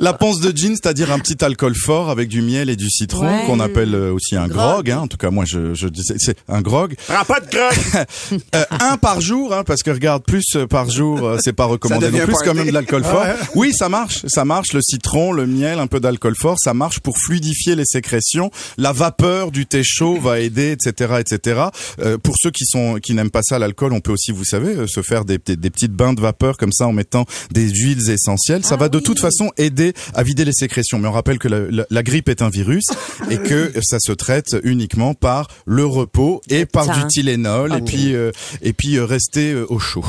la 0.00 0.12
ponce 0.14 0.40
de 0.40 0.56
gin, 0.56 0.74
c'est-à-dire 0.74 1.12
un 1.12 1.18
petit 1.18 1.42
alcool 1.44 1.74
fort 1.74 2.10
avec 2.10 2.28
du 2.28 2.42
miel 2.42 2.70
et 2.70 2.76
du 2.76 2.88
citron, 2.90 3.20
Ouais. 3.20 3.44
qu'on 3.46 3.60
appelle 3.60 3.94
euh, 3.94 4.12
aussi 4.14 4.36
un 4.36 4.48
grog. 4.48 4.90
hein. 4.90 5.00
En 5.00 5.08
tout 5.08 5.16
cas, 5.18 5.30
moi, 5.30 5.44
je, 5.46 5.74
je 5.74 5.88
dis 5.88 6.02
c'est 6.18 6.36
un 6.48 6.60
grog. 6.62 6.94
Prends 7.06 7.24
pas 7.24 7.40
de 7.40 7.50
grog! 7.50 8.06
Euh, 8.54 8.64
un 8.80 8.96
par 8.96 9.20
jour, 9.20 9.54
hein, 9.54 9.62
parce 9.64 9.82
que 9.82 9.90
regarde, 9.90 10.24
plus 10.24 10.44
euh, 10.56 10.66
par 10.66 10.90
jour, 10.90 11.24
euh, 11.24 11.38
c'est 11.42 11.52
pas 11.52 11.64
recommandé. 11.66 12.10
Non 12.10 12.18
plus 12.24 12.34
quand 12.44 12.54
même 12.54 12.66
de 12.66 12.72
l'alcool 12.72 13.04
fort. 13.04 13.24
Oui, 13.54 13.72
ça 13.72 13.88
marche, 13.88 14.24
ça 14.26 14.44
marche. 14.44 14.72
Le 14.72 14.80
citron, 14.82 15.32
le 15.32 15.46
miel, 15.46 15.78
un 15.78 15.86
peu 15.86 16.00
d'alcool 16.00 16.34
fort, 16.36 16.56
ça 16.58 16.74
marche 16.74 17.00
pour 17.00 17.18
fluidifier 17.18 17.76
les 17.76 17.84
sécrétions. 17.84 18.50
La 18.76 18.92
vapeur 18.92 19.50
du 19.52 19.66
thé 19.66 19.82
chaud 19.84 20.18
va 20.20 20.40
aider, 20.40 20.72
etc., 20.72 21.14
etc. 21.20 21.60
Euh, 22.00 22.18
pour 22.18 22.34
ceux 22.40 22.50
qui 22.50 22.64
sont 22.66 22.98
qui 23.00 23.14
n'aiment 23.14 23.30
pas 23.30 23.42
ça, 23.42 23.58
l'alcool, 23.58 23.92
on 23.92 24.00
peut 24.00 24.12
aussi, 24.12 24.32
vous 24.32 24.44
savez, 24.44 24.74
euh, 24.74 24.86
se 24.86 25.02
faire 25.02 25.24
des, 25.24 25.38
des, 25.38 25.56
des 25.56 25.70
petites 25.70 25.92
bains 25.92 26.12
de 26.12 26.20
vapeur 26.20 26.56
comme 26.56 26.72
ça 26.72 26.86
en 26.86 26.92
mettant 26.92 27.24
des 27.52 27.68
huiles 27.68 28.10
essentielles. 28.10 28.64
Ça 28.64 28.76
va 28.76 28.88
de 28.88 28.98
toute 29.00 29.20
façon 29.20 29.50
aider 29.58 29.92
à 30.14 30.22
vider 30.22 30.44
les 30.44 30.52
sécrétions. 30.52 30.98
Mais 30.98 31.08
on 31.08 31.12
rappelle 31.12 31.38
que 31.38 31.48
la, 31.48 31.60
la- 31.70 31.86
la 31.88 32.02
grippe 32.02 32.28
est 32.28 32.42
un 32.42 32.50
virus 32.50 32.84
et 33.30 33.38
que 33.38 33.72
ça 33.82 33.98
se 34.00 34.12
traite 34.12 34.56
uniquement 34.64 35.14
par 35.14 35.46
le 35.66 35.84
repos 35.86 36.40
et 36.48 36.66
par 36.66 36.88
du 36.88 37.06
Tylenol 37.06 37.72
et 37.72 37.76
Ok. 37.76 37.84
puis 37.86 38.14
euh, 38.14 38.19
et 38.62 38.72
puis 38.72 38.96
euh, 38.96 39.04
rester 39.04 39.52
euh, 39.52 39.66
au 39.68 39.78
chaud. 39.78 40.04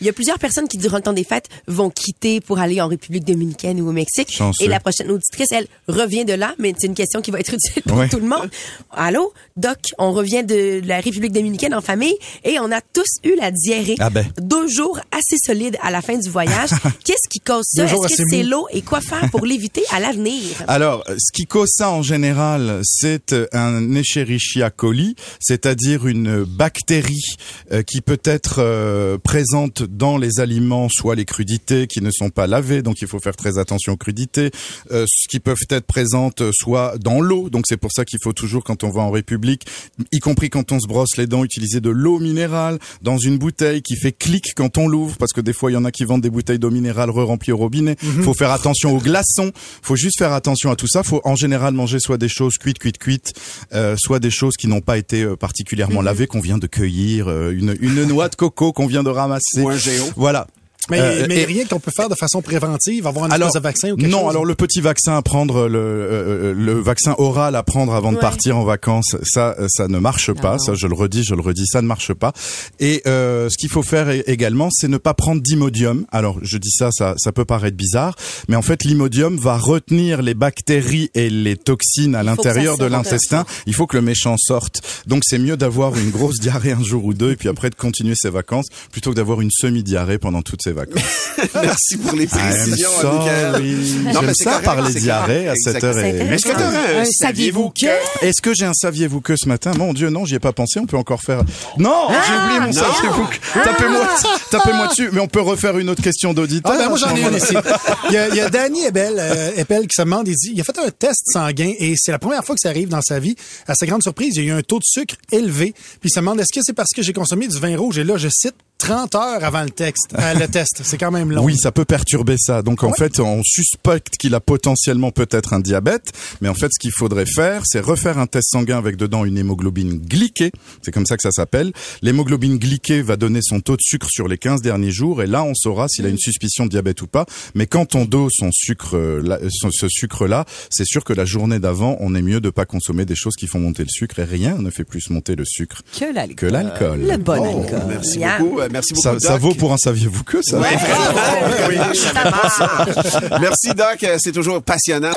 Il 0.00 0.06
y 0.06 0.10
a 0.10 0.12
plusieurs 0.12 0.38
personnes 0.38 0.68
qui, 0.68 0.76
durant 0.76 0.96
le 0.98 1.02
temps 1.02 1.12
des 1.14 1.24
fêtes, 1.24 1.48
vont 1.66 1.88
quitter 1.88 2.40
pour 2.40 2.58
aller 2.58 2.80
en 2.82 2.88
République 2.88 3.24
dominicaine 3.24 3.80
ou 3.80 3.88
au 3.88 3.92
Mexique. 3.92 4.30
Chanceux. 4.30 4.64
Et 4.64 4.68
la 4.68 4.78
prochaine 4.80 5.10
auditrice, 5.10 5.46
elle, 5.52 5.66
revient 5.88 6.24
de 6.26 6.34
là, 6.34 6.54
mais 6.58 6.74
c'est 6.76 6.88
une 6.88 6.94
question 6.94 7.22
qui 7.22 7.30
va 7.30 7.40
être 7.40 7.54
utile 7.54 7.82
pour 7.84 7.96
Ouais. 7.96 8.08
tout 8.08 8.18
le 8.18 8.26
monde. 8.26 8.50
Allô, 8.90 9.32
Doc, 9.56 9.78
on 9.98 10.12
revient 10.12 10.44
de 10.44 10.82
la 10.84 11.00
République 11.00 11.32
dominicaine 11.32 11.74
en 11.74 11.80
famille 11.80 12.16
et 12.44 12.58
on 12.60 12.70
a 12.70 12.80
tous 12.92 13.06
eu 13.22 13.34
la 13.40 13.50
diarrhée. 13.50 13.94
Ah 13.98 14.10
ben. 14.10 14.26
Deux 14.42 14.68
jours 14.68 14.98
assez 15.10 15.36
solides 15.42 15.78
à 15.80 15.90
la 15.90 16.02
fin 16.02 16.18
du 16.18 16.28
voyage. 16.28 16.70
Qu'est-ce 17.04 17.28
qui 17.30 17.40
cause 17.40 17.64
ça? 17.66 17.84
Est-ce 17.84 18.16
que 18.22 18.28
c'est 18.28 18.42
l'eau 18.42 18.66
et 18.72 18.82
quoi 18.82 19.00
faire 19.00 19.30
pour 19.30 19.46
l'éviter 19.46 19.82
à 19.90 20.00
l'avenir? 20.00 20.42
Alors, 20.68 21.04
ce 21.08 21.32
qui 21.32 21.46
cause 21.46 21.70
ça 21.72 21.90
en 21.90 22.02
général, 22.02 22.80
c'est 22.84 23.32
euh, 23.32 23.46
un 23.52 23.94
Escherichia 23.94 24.68
coli, 24.70 25.14
c'est-à-dire 25.40 26.06
une 26.06 26.44
bactérie 26.44 27.36
euh, 27.72 27.82
qui 27.82 28.00
peut 28.00 28.20
être 28.24 28.56
euh, 28.58 29.18
présente 29.18 29.82
dans 29.82 30.16
les 30.18 30.40
aliments, 30.40 30.88
soit 30.88 31.14
les 31.14 31.24
crudités 31.24 31.86
qui 31.86 32.00
ne 32.00 32.10
sont 32.10 32.30
pas 32.30 32.46
lavées, 32.46 32.82
donc 32.82 33.00
il 33.00 33.08
faut 33.08 33.20
faire 33.20 33.36
très 33.36 33.58
attention 33.58 33.92
aux 33.92 33.96
crudités, 33.96 34.50
euh, 34.90 35.06
ce 35.08 35.28
qui 35.28 35.40
peuvent 35.40 35.56
être 35.70 35.86
présentes 35.86 36.40
euh, 36.40 36.50
soit 36.52 36.98
dans 36.98 37.20
l'eau, 37.20 37.50
donc 37.50 37.64
c'est 37.68 37.76
pour 37.76 37.92
ça 37.92 38.04
qu'il 38.04 38.18
faut 38.22 38.32
toujours 38.32 38.64
quand 38.64 38.84
on 38.84 38.90
va 38.90 39.02
en 39.02 39.10
République, 39.10 39.66
y 40.12 40.18
compris 40.20 40.50
quand 40.50 40.72
on 40.72 40.80
se 40.80 40.86
brosse 40.86 41.16
les 41.16 41.26
dents, 41.26 41.44
utiliser 41.44 41.80
de 41.80 41.90
l'eau 41.90 42.18
minérale 42.18 42.78
dans 43.02 43.18
une 43.18 43.38
bouteille 43.38 43.82
qui 43.82 43.96
fait 43.96 44.12
clic 44.12 44.54
quand 44.54 44.78
on 44.78 44.88
l'ouvre, 44.88 45.16
parce 45.16 45.32
que 45.32 45.40
des 45.40 45.52
fois 45.52 45.70
il 45.70 45.74
y 45.74 45.76
en 45.76 45.84
a 45.84 45.90
qui 45.90 46.04
vendent 46.04 46.22
des 46.22 46.30
bouteilles 46.30 46.58
d'eau 46.58 46.70
minérale 46.70 47.10
re-remplies 47.10 47.52
au 47.52 47.56
robinet. 47.56 47.96
Faut 48.22 48.34
faire 48.34 48.50
attention 48.50 48.94
aux 48.96 49.00
glaçons. 49.00 49.52
Faut 49.82 49.96
juste 49.96 50.18
faire 50.18 50.32
attention 50.32 50.70
à 50.70 50.76
tout 50.76 50.88
ça. 50.88 51.02
Faut 51.02 51.20
en 51.24 51.36
général 51.36 51.74
manger 51.74 52.00
soit 52.00 52.18
des 52.18 52.28
choses 52.28 52.58
cuites, 52.58 52.78
cuites, 52.78 52.98
cuites, 52.98 53.32
euh, 53.72 53.96
soit 53.98 54.18
des 54.18 54.30
choses 54.30 54.54
qui 54.56 54.66
n'ont 54.66 54.80
pas 54.80 54.98
été 54.98 55.26
particulièrement 55.36 56.02
lavées, 56.02 56.26
qu'on 56.26 56.40
vient 56.40 56.58
de 56.58 56.66
cueillir, 56.66 57.28
euh, 57.28 57.43
une, 57.52 57.76
une 57.80 58.04
noix 58.04 58.28
de 58.28 58.34
coco 58.34 58.72
qu'on 58.72 58.86
vient 58.86 59.02
de 59.02 59.10
ramasser. 59.10 59.60
Ou 59.60 59.68
un 59.68 59.76
géo. 59.76 60.04
Voilà. 60.16 60.46
Mais, 60.90 61.00
Euh, 61.00 61.26
mais 61.28 61.40
et- 61.40 61.44
rien 61.44 61.64
qu'on 61.64 61.80
peut 61.80 61.90
faire 61.94 62.08
de 62.08 62.14
façon 62.14 62.42
préventive, 62.42 63.06
avoir 63.06 63.26
une 63.26 63.32
alors, 63.32 63.48
espèce 63.48 63.60
de 63.62 63.64
vaccin 63.68 63.90
ou 63.92 63.96
quelque 63.96 64.10
non, 64.10 64.20
chose? 64.22 64.30
alors 64.30 64.44
le 64.44 64.54
petit 64.54 64.80
vaccin 64.80 65.16
à 65.16 65.22
prendre, 65.22 65.66
le, 65.68 65.78
euh, 65.78 66.54
le 66.54 66.74
vaccin 66.80 67.14
oral 67.18 67.56
à 67.56 67.62
prendre 67.62 67.94
avant 67.94 68.12
de 68.12 68.18
partir 68.18 68.58
en 68.58 68.64
vacances, 68.64 69.16
ça, 69.22 69.54
euh, 69.58 69.66
ça 69.68 69.88
ne 69.88 69.98
marche 69.98 70.32
pas. 70.32 70.58
Ça, 70.58 70.74
je 70.74 70.86
le 70.86 70.94
redis, 70.94 71.24
je 71.24 71.34
le 71.34 71.40
redis, 71.40 71.66
ça 71.66 71.80
ne 71.82 71.86
marche 71.86 72.12
pas. 72.12 72.32
Et 72.80 73.02
euh, 73.06 73.48
ce 73.50 73.56
qu'il 73.56 73.68
faut 73.70 73.82
faire 73.82 74.10
également, 74.28 74.68
c'est 74.70 74.88
ne 74.88 74.98
pas 74.98 75.14
prendre 75.14 75.40
d'imodium. 75.40 76.04
Alors, 76.12 76.38
je 76.42 76.58
dis 76.58 76.70
ça, 76.70 76.90
ça, 76.92 77.14
ça 77.18 77.32
peut 77.32 77.44
paraître 77.44 77.76
bizarre, 77.76 78.14
mais 78.48 78.56
en 78.56 78.62
fait, 78.62 78.84
l'imodium 78.84 79.36
va 79.36 79.56
retenir 79.56 80.22
les 80.22 80.34
bactéries 80.34 81.10
et 81.14 81.30
les 81.30 81.56
toxines 81.56 82.14
à 82.14 82.22
l'intérieur 82.22 82.76
de 82.78 82.84
l'intestin. 82.86 83.44
Il 83.66 83.74
faut 83.74 83.86
que 83.86 83.96
le 83.96 84.02
méchant 84.02 84.36
sorte. 84.38 84.80
Donc, 85.06 85.22
c'est 85.24 85.38
mieux 85.38 85.56
d'avoir 85.56 85.96
une 85.96 86.10
grosse 86.10 86.38
diarrhée 86.40 86.72
un 86.72 86.82
jour 86.82 87.04
ou 87.04 87.14
deux, 87.14 87.32
et 87.32 87.36
puis 87.36 87.48
après 87.48 87.70
de 87.70 87.74
continuer 87.74 88.14
ses 88.16 88.30
vacances, 88.30 88.66
plutôt 88.92 89.10
que 89.10 89.16
d'avoir 89.16 89.40
une 89.40 89.50
semi-diarrhée 89.50 90.18
pendant 90.18 90.42
toutes 90.42 90.62
ses 90.62 90.72
vacances. 90.74 91.30
Merci 91.54 91.96
pour 91.96 92.16
les 92.16 92.26
précisions. 92.26 92.88
Non, 93.02 93.24
J'aime 93.24 94.26
mais 94.26 94.34
ça 94.34 94.50
correct, 94.50 94.64
parler 94.64 94.94
diarrhée 94.94 95.48
à 95.48 95.54
correct, 95.54 95.62
7 95.62 95.74
exactement. 95.76 95.92
heures 95.92 96.30
et 96.30 96.34
Est-ce 96.34 96.46
que 96.46 96.52
tu 96.52 96.62
un 96.62 97.00
Un 97.00 97.04
saviez-vous 97.04 97.70
que... 97.70 98.24
Est-ce 98.24 98.42
que 98.42 98.54
j'ai 98.54 98.64
un 98.66 98.74
saviez-vous 98.74 99.20
que 99.20 99.34
ce 99.36 99.48
matin? 99.48 99.72
Mon 99.76 99.92
Dieu, 99.92 100.10
non, 100.10 100.24
j'y 100.24 100.34
ai 100.34 100.38
pas 100.38 100.52
pensé. 100.52 100.80
On 100.80 100.86
peut 100.86 100.96
encore 100.96 101.20
faire. 101.20 101.42
Non, 101.78 102.08
j'ai 102.08 102.44
oublié 102.44 102.60
mon 102.60 102.72
saviez-vous 102.72 103.26
que. 103.26 103.64
Tapez-moi, 103.64 104.08
tapez-moi 104.50 104.86
dessus. 104.88 105.10
Mais 105.12 105.20
on 105.20 105.28
peut 105.28 105.40
refaire 105.40 105.78
une 105.78 105.90
autre 105.90 106.02
question 106.02 106.34
d'auditeur. 106.34 106.72
Ah 106.74 106.78
ben 106.78 106.88
moi 106.88 106.98
j'en 106.98 107.14
ai 107.14 107.22
une 107.22 107.36
ici. 107.36 107.54
Il 108.08 108.14
y 108.14 108.16
a, 108.16 108.28
il 108.28 108.34
y 108.34 108.40
a 108.40 108.50
Danny 108.50 108.84
Ebel, 108.84 109.14
euh, 109.18 109.52
Eppel 109.56 109.86
qui 109.86 109.94
se 109.94 110.02
demande, 110.02 110.28
il 110.28 110.34
dit, 110.34 110.52
il 110.54 110.60
a 110.60 110.64
fait 110.64 110.78
un 110.78 110.90
test 110.90 111.22
sanguin 111.32 111.72
et 111.78 111.94
c'est 111.96 112.12
la 112.12 112.18
première 112.18 112.44
fois 112.44 112.54
que 112.54 112.60
ça 112.60 112.68
arrive 112.68 112.88
dans 112.88 113.00
sa 113.00 113.18
vie. 113.18 113.34
À 113.66 113.74
sa 113.74 113.86
grande 113.86 114.02
surprise, 114.02 114.36
il 114.36 114.44
y 114.44 114.50
a 114.50 114.54
eu 114.54 114.58
un 114.58 114.62
taux 114.62 114.78
de 114.78 114.84
sucre 114.84 115.16
élevé. 115.32 115.72
Puis 115.72 116.08
il 116.08 116.10
se 116.10 116.20
demande, 116.20 116.40
est-ce 116.40 116.52
que 116.52 116.60
c'est 116.62 116.72
parce 116.72 116.90
que 116.94 117.02
j'ai 117.02 117.12
consommé 117.12 117.48
du 117.48 117.58
vin 117.58 117.76
rouge? 117.76 117.98
Et 117.98 118.04
là, 118.04 118.16
je 118.16 118.28
cite, 118.28 118.54
30 118.78 119.14
heures 119.14 119.44
avant 119.44 119.62
le 119.62 119.70
texte, 119.70 120.14
euh, 120.18 120.34
le 120.34 120.46
test. 120.46 120.82
C'est 120.84 120.98
quand 120.98 121.10
même 121.10 121.30
long. 121.30 121.42
Oui, 121.42 121.56
ça 121.56 121.72
peut 121.72 121.86
perturber 121.86 122.36
ça. 122.38 122.60
Donc 122.60 122.82
en 122.82 122.92
fait, 122.92 123.18
on 123.18 123.40
suspecte 123.42 124.16
qu'il 124.18 124.34
a 124.34 124.40
potentiellement 124.40 125.10
peut-être 125.10 125.54
un 125.54 125.60
diabète, 125.60 126.12
mais 126.42 126.48
en 126.50 126.54
fait, 126.54 126.68
ce 126.70 126.78
qu'il 126.78 126.90
faudrait 126.92 127.24
faire, 127.24 127.62
c'est 127.64 127.80
refaire 127.80 128.18
un 128.18 128.26
test 128.26 128.48
sanguin 128.50 128.76
avec 128.76 128.96
dedans 128.96 129.24
une 129.24 129.38
hémoglobine 129.38 129.98
glyquée. 129.98 130.50
C'est 130.82 130.90
comme 130.92 131.06
ça 131.06 131.16
que 131.16 131.22
ça 131.22 131.30
s'appelle. 131.30 131.72
L'hémoglobine 132.02 132.58
glyquée 132.58 133.00
va 133.00 133.16
donner 133.16 133.40
son 133.42 133.60
taux 133.60 133.76
de 133.76 133.80
sucre 133.82 134.08
sur 134.10 134.28
les 134.28 134.36
15 134.36 134.60
derniers 134.60 134.90
jours, 134.90 135.22
et 135.22 135.26
là, 135.26 135.44
on 135.44 135.54
saura 135.54 135.88
s'il 135.88 136.04
a 136.04 136.10
une 136.10 136.18
suspicion 136.18 136.64
de 136.66 136.70
diabète 136.70 137.00
ou 137.00 137.06
pas. 137.06 137.24
Mais 137.54 137.66
quand 137.66 137.94
on 137.94 138.04
dose 138.04 138.32
son 138.34 138.50
sucre, 138.52 138.96
euh, 138.98 139.22
là- 139.22 139.38
ce 139.70 139.88
sucre-là, 139.88 140.44
c'est 140.68 140.84
sûr 140.86 141.04
que 141.04 141.14
la 141.14 141.24
journée 141.24 141.58
d'avant, 141.58 141.96
on 142.00 142.14
est 142.14 142.22
mieux 142.22 142.40
de 142.40 142.50
pas 142.50 142.66
consommer 142.66 143.06
des 143.06 143.14
choses 143.16 143.34
qui 143.36 143.46
font 143.46 143.60
monter 143.60 143.84
le 143.84 143.88
sucre, 143.88 144.18
et 144.18 144.24
rien 144.24 144.58
ne 144.58 144.68
fait 144.68 144.84
plus 144.84 145.08
monter 145.08 145.36
le 145.36 145.44
sutre 145.46 145.82
Que 145.98 146.04
l'alcool. 146.12 146.34
que 146.36 146.46
l'alcool. 146.46 147.00
Le 147.08 147.16
bon 147.16 147.34
Oh, 147.38 147.62
alcool. 147.62 147.82
merci 147.88 148.18
Bien. 148.18 148.38
beaucoup. 148.40 148.60
Euh, 148.64 148.68
Merci 148.72 148.94
beaucoup, 148.94 149.02
Ça, 149.02 149.12
Doc. 149.12 149.20
ça 149.22 149.36
vaut 149.36 149.54
pour 149.54 149.72
un 149.72 149.76
saviez-vous 149.76 150.24
que 150.24 150.38
ça? 150.42 150.58
Oui, 151.68 151.76
Merci, 153.40 153.74
Doc. 153.74 154.04
C'est 154.18 154.32
toujours 154.32 154.62
passionnant. 154.62 155.12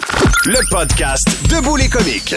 Le 0.46 0.60
podcast 0.70 1.24
Debout 1.50 1.76
les 1.76 1.90
comiques. 1.90 2.36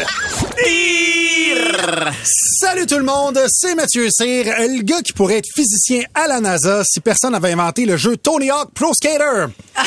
Salut 2.61 2.87
tout 2.87 2.99
le 2.99 3.05
monde, 3.05 3.39
c'est 3.49 3.75
Mathieu 3.75 4.09
Cyr, 4.11 4.45
le 4.45 4.83
gars 4.83 5.03
qui 5.03 5.13
pourrait 5.13 5.39
être 5.39 5.49
physicien 5.55 6.03
à 6.15 6.27
la 6.27 6.41
NASA 6.41 6.83
si 6.85 7.01
personne 7.01 7.33
n'avait 7.33 7.53
inventé 7.53 7.87
le 7.87 7.97
jeu 7.97 8.17
Tony 8.17 8.51
Hawk 8.51 8.71
Pro 8.75 8.93
Skater. 8.93 9.47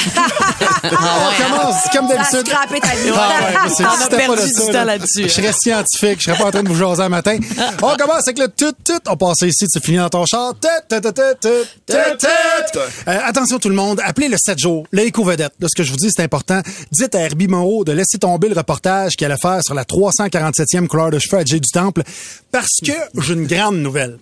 On 0.83 1.43
commence 1.43 1.75
comme 1.93 2.07
d'habitude. 2.07 2.49
Ah 2.53 2.65
ouais, 2.71 3.69
c'est- 3.75 3.83
On 3.85 4.01
a 4.05 4.07
perdu 4.07 4.43
du 4.43 4.49
ça, 4.53 4.65
temps 4.67 4.71
là. 4.73 4.85
là-dessus. 4.85 5.23
Je 5.23 5.27
serais 5.27 5.53
scientifique, 5.53 6.19
je 6.19 6.25
serais 6.25 6.37
pas 6.37 6.45
en 6.45 6.51
train 6.51 6.63
de 6.63 6.69
vous 6.69 6.75
jaser 6.75 7.03
un 7.03 7.09
matin. 7.09 7.37
On 7.81 7.95
commence 7.95 8.27
avec 8.27 8.39
le 8.39 8.47
tout 8.47 8.73
tout. 8.83 8.99
On 9.07 9.17
passe 9.17 9.41
ici, 9.43 9.65
tu 9.67 9.79
finis 9.79 9.97
dans 9.97 10.09
ton 10.09 10.25
char. 10.25 10.53
Tut, 10.59 10.67
tut, 10.89 11.01
tut, 11.01 11.11
tut, 11.41 11.49
tut, 11.87 12.17
tut. 12.19 12.79
Euh, 13.07 13.19
attention 13.25 13.59
tout 13.59 13.69
le 13.69 13.75
monde, 13.75 14.01
appelez 14.03 14.29
le 14.29 14.37
7 14.37 14.57
jours, 14.59 14.85
le 14.91 15.03
éco-vedette. 15.03 15.53
Là, 15.59 15.67
ce 15.69 15.75
que 15.75 15.83
je 15.83 15.91
vous 15.91 15.97
dis, 15.97 16.09
c'est 16.15 16.23
important. 16.23 16.61
Dites 16.91 17.13
à 17.15 17.19
Herbie 17.19 17.47
Moreau 17.47 17.83
de 17.83 17.91
laisser 17.91 18.17
tomber 18.17 18.49
le 18.49 18.55
reportage 18.55 19.13
qu'il 19.15 19.25
allait 19.25 19.35
faire 19.41 19.59
sur 19.63 19.73
la 19.75 19.83
347e 19.83 20.87
couleur 20.87 21.11
de 21.11 21.19
cheveux 21.19 21.39
à 21.41 21.45
Jay 21.45 21.59
Temple 21.73 22.03
parce 22.51 22.69
que 22.85 22.91
j'ai 23.19 23.33
une 23.33 23.47
grande 23.47 23.77
nouvelle. 23.79 24.19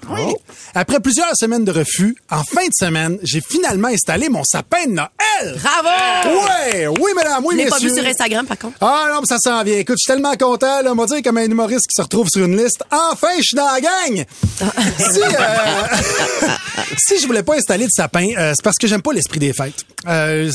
Après 0.74 1.00
plusieurs 1.02 1.36
semaines 1.36 1.66
de 1.66 1.72
refus, 1.72 2.16
en 2.32 2.44
fin 2.44 2.66
de 2.66 2.74
semaine, 2.74 3.20
j'ai 3.24 3.42
finalement 3.42 3.90
installé 3.90 4.30
mon 4.30 4.44
sapin 4.44 4.86
de 4.86 4.92
Noël. 4.94 5.60
Bravo! 5.62 6.40
Ouais, 6.40 6.88
oui 6.88 7.12
madame, 7.16 7.44
oui 7.46 7.56
Je 7.58 7.64
l'ai 7.64 7.70
pas 7.70 7.78
vu 7.80 7.90
sur 7.94 8.06
Instagram, 8.06 8.46
par 8.46 8.58
contre. 8.58 8.78
Ah 8.82 9.08
non, 9.14 9.20
mais 9.22 9.28
ça 9.28 9.38
s'en 9.38 9.62
vient. 9.64 9.78
Écoute, 9.78 9.98
je 10.00 10.04
suis 10.04 10.14
tellement 10.14 10.34
content, 10.38 10.82
là. 10.82 10.92
On 10.92 10.96
va 10.96 11.06
dire 11.08 11.22
comme 11.24 11.38
un 11.38 11.44
humoriste 11.46 11.88
qui 11.88 11.96
se 11.96 12.02
retrouve 12.02 12.30
sur 12.30 12.46
une 12.46 12.56
liste. 12.58 12.84
Enfin, 12.90 13.28
je 13.38 13.44
suis 13.44 13.56
dans 13.58 13.66
la 13.70 13.82
gang! 13.82 14.26
si, 14.98 15.20
euh, 15.22 16.48
si 16.98 17.20
je 17.20 17.28
voulais 17.28 17.44
pas 17.44 17.56
installer 17.56 17.86
de 17.86 17.92
sapin, 17.92 18.28
euh, 18.38 18.54
c'est 18.56 18.64
parce 18.64 18.78
que 18.78 18.88
j'aime 18.88 19.02
pas 19.02 19.12
l'esprit 19.14 19.40
des 19.40 19.52
fêtes. 19.54 19.86
Euh, 20.08 20.50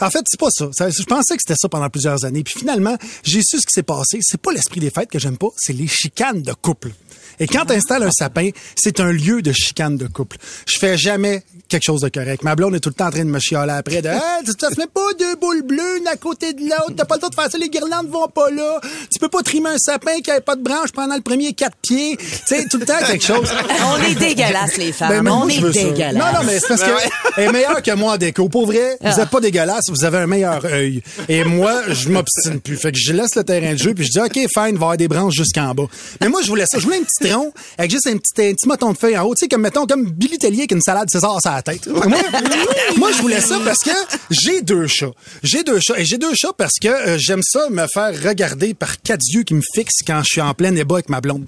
en 0.00 0.10
fait, 0.10 0.20
c'est 0.28 0.38
pas 0.40 0.50
ça. 0.50 0.68
Ça- 0.72 0.88
Je 0.90 1.02
pensais 1.02 1.36
que 1.36 1.42
c'était 1.44 1.58
ça 1.60 1.68
pendant 1.68 1.88
plusieurs 1.90 2.24
années. 2.24 2.42
Puis 2.44 2.54
finalement, 2.58 2.96
j'ai 3.24 3.40
su 3.42 3.58
ce 3.58 3.66
qui 3.66 3.72
s'est 3.74 3.82
passé. 3.82 4.18
C'est 4.22 4.40
pas 4.40 4.52
l'esprit 4.52 4.78
des 4.80 4.90
fêtes 4.90 5.10
que 5.10 5.18
j'aime 5.18 5.36
pas, 5.36 5.48
c'est 5.56 5.72
les 5.72 5.88
chicanes 5.88 6.27
de 6.34 6.52
couple. 6.52 6.92
Et 7.40 7.46
quand 7.46 7.64
tu 7.66 7.72
installes 7.74 8.02
un 8.02 8.10
sapin, 8.10 8.50
c'est 8.74 9.00
un 9.00 9.12
lieu 9.12 9.42
de 9.42 9.52
chicane 9.52 9.96
de 9.96 10.06
couple. 10.06 10.36
Je 10.66 10.78
fais 10.78 10.96
jamais 10.96 11.42
quelque 11.68 11.84
chose 11.84 12.00
de 12.00 12.08
correct. 12.08 12.42
Ma 12.42 12.56
blonde 12.56 12.74
est 12.74 12.80
tout 12.80 12.88
le 12.88 12.94
temps 12.94 13.06
en 13.06 13.10
train 13.10 13.24
de 13.24 13.30
me 13.30 13.38
chialer 13.38 13.72
après 13.72 14.02
de 14.02 14.08
hey, 14.08 14.44
tu 14.44 14.54
te 14.54 14.66
mets 14.78 14.86
pas 14.86 15.12
deux 15.18 15.36
boules 15.36 15.62
bleues 15.62 15.98
une 15.98 16.06
à 16.06 16.16
côté 16.16 16.52
de 16.52 16.60
l'autre, 16.62 16.94
t'as 16.96 17.04
pas 17.04 17.16
le 17.16 17.20
temps 17.20 17.28
de 17.28 17.34
faire 17.34 17.50
ça, 17.50 17.58
les 17.58 17.68
guirlandes 17.68 18.08
vont 18.08 18.28
pas 18.28 18.50
là. 18.50 18.80
Tu 19.12 19.18
peux 19.18 19.28
pas 19.28 19.42
trimer 19.42 19.70
un 19.70 19.78
sapin 19.78 20.20
qui 20.22 20.30
a 20.30 20.40
pas 20.40 20.56
de 20.56 20.62
branche 20.62 20.92
pendant 20.92 21.14
le 21.14 21.20
premier 21.20 21.52
quatre 21.52 21.76
pieds. 21.82 22.16
Tu 22.16 22.26
sais, 22.46 22.64
tout 22.70 22.78
le 22.78 22.86
temps 22.86 22.98
quelque 23.06 23.24
chose. 23.24 23.48
On 23.86 24.02
est 24.02 24.14
dégueulasses, 24.14 24.76
les 24.76 24.92
femmes. 24.92 25.24
Ben, 25.24 25.30
on 25.30 25.48
est 25.48 25.60
dégueulasses. 25.60 26.14
Non, 26.14 26.40
non, 26.40 26.46
mais 26.46 26.58
c'est 26.60 26.68
parce 26.68 26.82
que 26.82 26.90
elle 27.36 27.44
est 27.44 27.52
meilleure 27.52 27.82
que 27.82 27.94
moi 27.94 28.14
en 28.14 28.16
déco. 28.16 28.48
Pour 28.48 28.66
vrai, 28.66 28.96
vous 29.00 29.20
êtes 29.20 29.28
pas 29.28 29.40
dégueulasse, 29.40 29.84
vous 29.90 30.04
avez 30.04 30.18
un 30.18 30.26
meilleur 30.26 30.64
œil. 30.64 31.02
Et 31.28 31.44
moi, 31.44 31.82
je 31.88 32.08
m'obstine 32.08 32.60
plus. 32.60 32.76
Fait 32.76 32.92
que 32.92 32.98
je 32.98 33.12
laisse 33.12 33.34
le 33.36 33.44
terrain 33.44 33.72
de 33.72 33.78
jeu 33.78 33.94
puis 33.94 34.04
je 34.04 34.10
dis, 34.10 34.20
OK, 34.20 34.32
fine, 34.32 34.46
il 34.46 34.54
va 34.54 34.62
y 34.62 34.74
avoir 34.74 34.96
des 34.96 35.08
branches 35.08 35.34
jusqu'en 35.34 35.74
bas. 35.74 35.86
Mais 36.20 36.28
moi, 36.28 36.40
je 36.42 36.48
voulais 36.48 36.66
ça. 36.66 36.78
Je 36.78 36.84
voulais 36.84 36.98
un 36.98 37.02
petit 37.02 37.27
avec 37.76 37.90
juste 37.90 38.06
un 38.06 38.16
petit, 38.16 38.48
un 38.48 38.52
petit 38.52 38.68
moton 38.68 38.92
de 38.92 38.98
feuille 38.98 39.16
en 39.18 39.24
haut. 39.24 39.34
Tu 39.34 39.44
sais, 39.44 39.48
comme, 39.48 39.62
mettons, 39.62 39.86
comme 39.86 40.10
Billy 40.10 40.38
Tellier 40.38 40.60
avec 40.60 40.72
une 40.72 40.80
salade 40.80 41.08
César 41.10 41.38
sur 41.40 41.50
la 41.50 41.62
tête. 41.62 41.86
Moi, 41.86 42.04
moi, 42.96 43.12
je 43.12 43.22
voulais 43.22 43.40
ça 43.40 43.58
parce 43.64 43.78
que 43.78 43.90
j'ai 44.30 44.62
deux 44.62 44.86
chats. 44.86 45.12
J'ai 45.42 45.62
deux 45.62 45.80
chats. 45.80 45.98
Et 45.98 46.04
j'ai 46.04 46.18
deux 46.18 46.34
chats 46.34 46.52
parce 46.56 46.74
que 46.80 46.88
euh, 46.88 47.18
j'aime 47.18 47.42
ça 47.42 47.68
me 47.70 47.86
faire 47.92 48.12
regarder 48.22 48.74
par 48.74 49.00
quatre 49.00 49.24
yeux 49.32 49.42
qui 49.42 49.54
me 49.54 49.62
fixent 49.74 50.02
quand 50.06 50.20
je 50.20 50.30
suis 50.30 50.40
en 50.40 50.54
plein 50.54 50.74
ébat 50.74 50.96
avec 50.96 51.08
ma 51.08 51.20
blonde. 51.20 51.44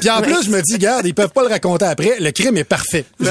Puis 0.00 0.10
en 0.10 0.22
plus, 0.22 0.44
je 0.44 0.50
me 0.50 0.60
dis, 0.62 0.78
garde, 0.78 1.06
ils 1.06 1.14
peuvent 1.14 1.30
pas 1.30 1.42
le 1.42 1.48
raconter 1.48 1.86
après. 1.86 2.18
Le 2.20 2.30
crime 2.30 2.56
est 2.56 2.64
parfait. 2.64 3.04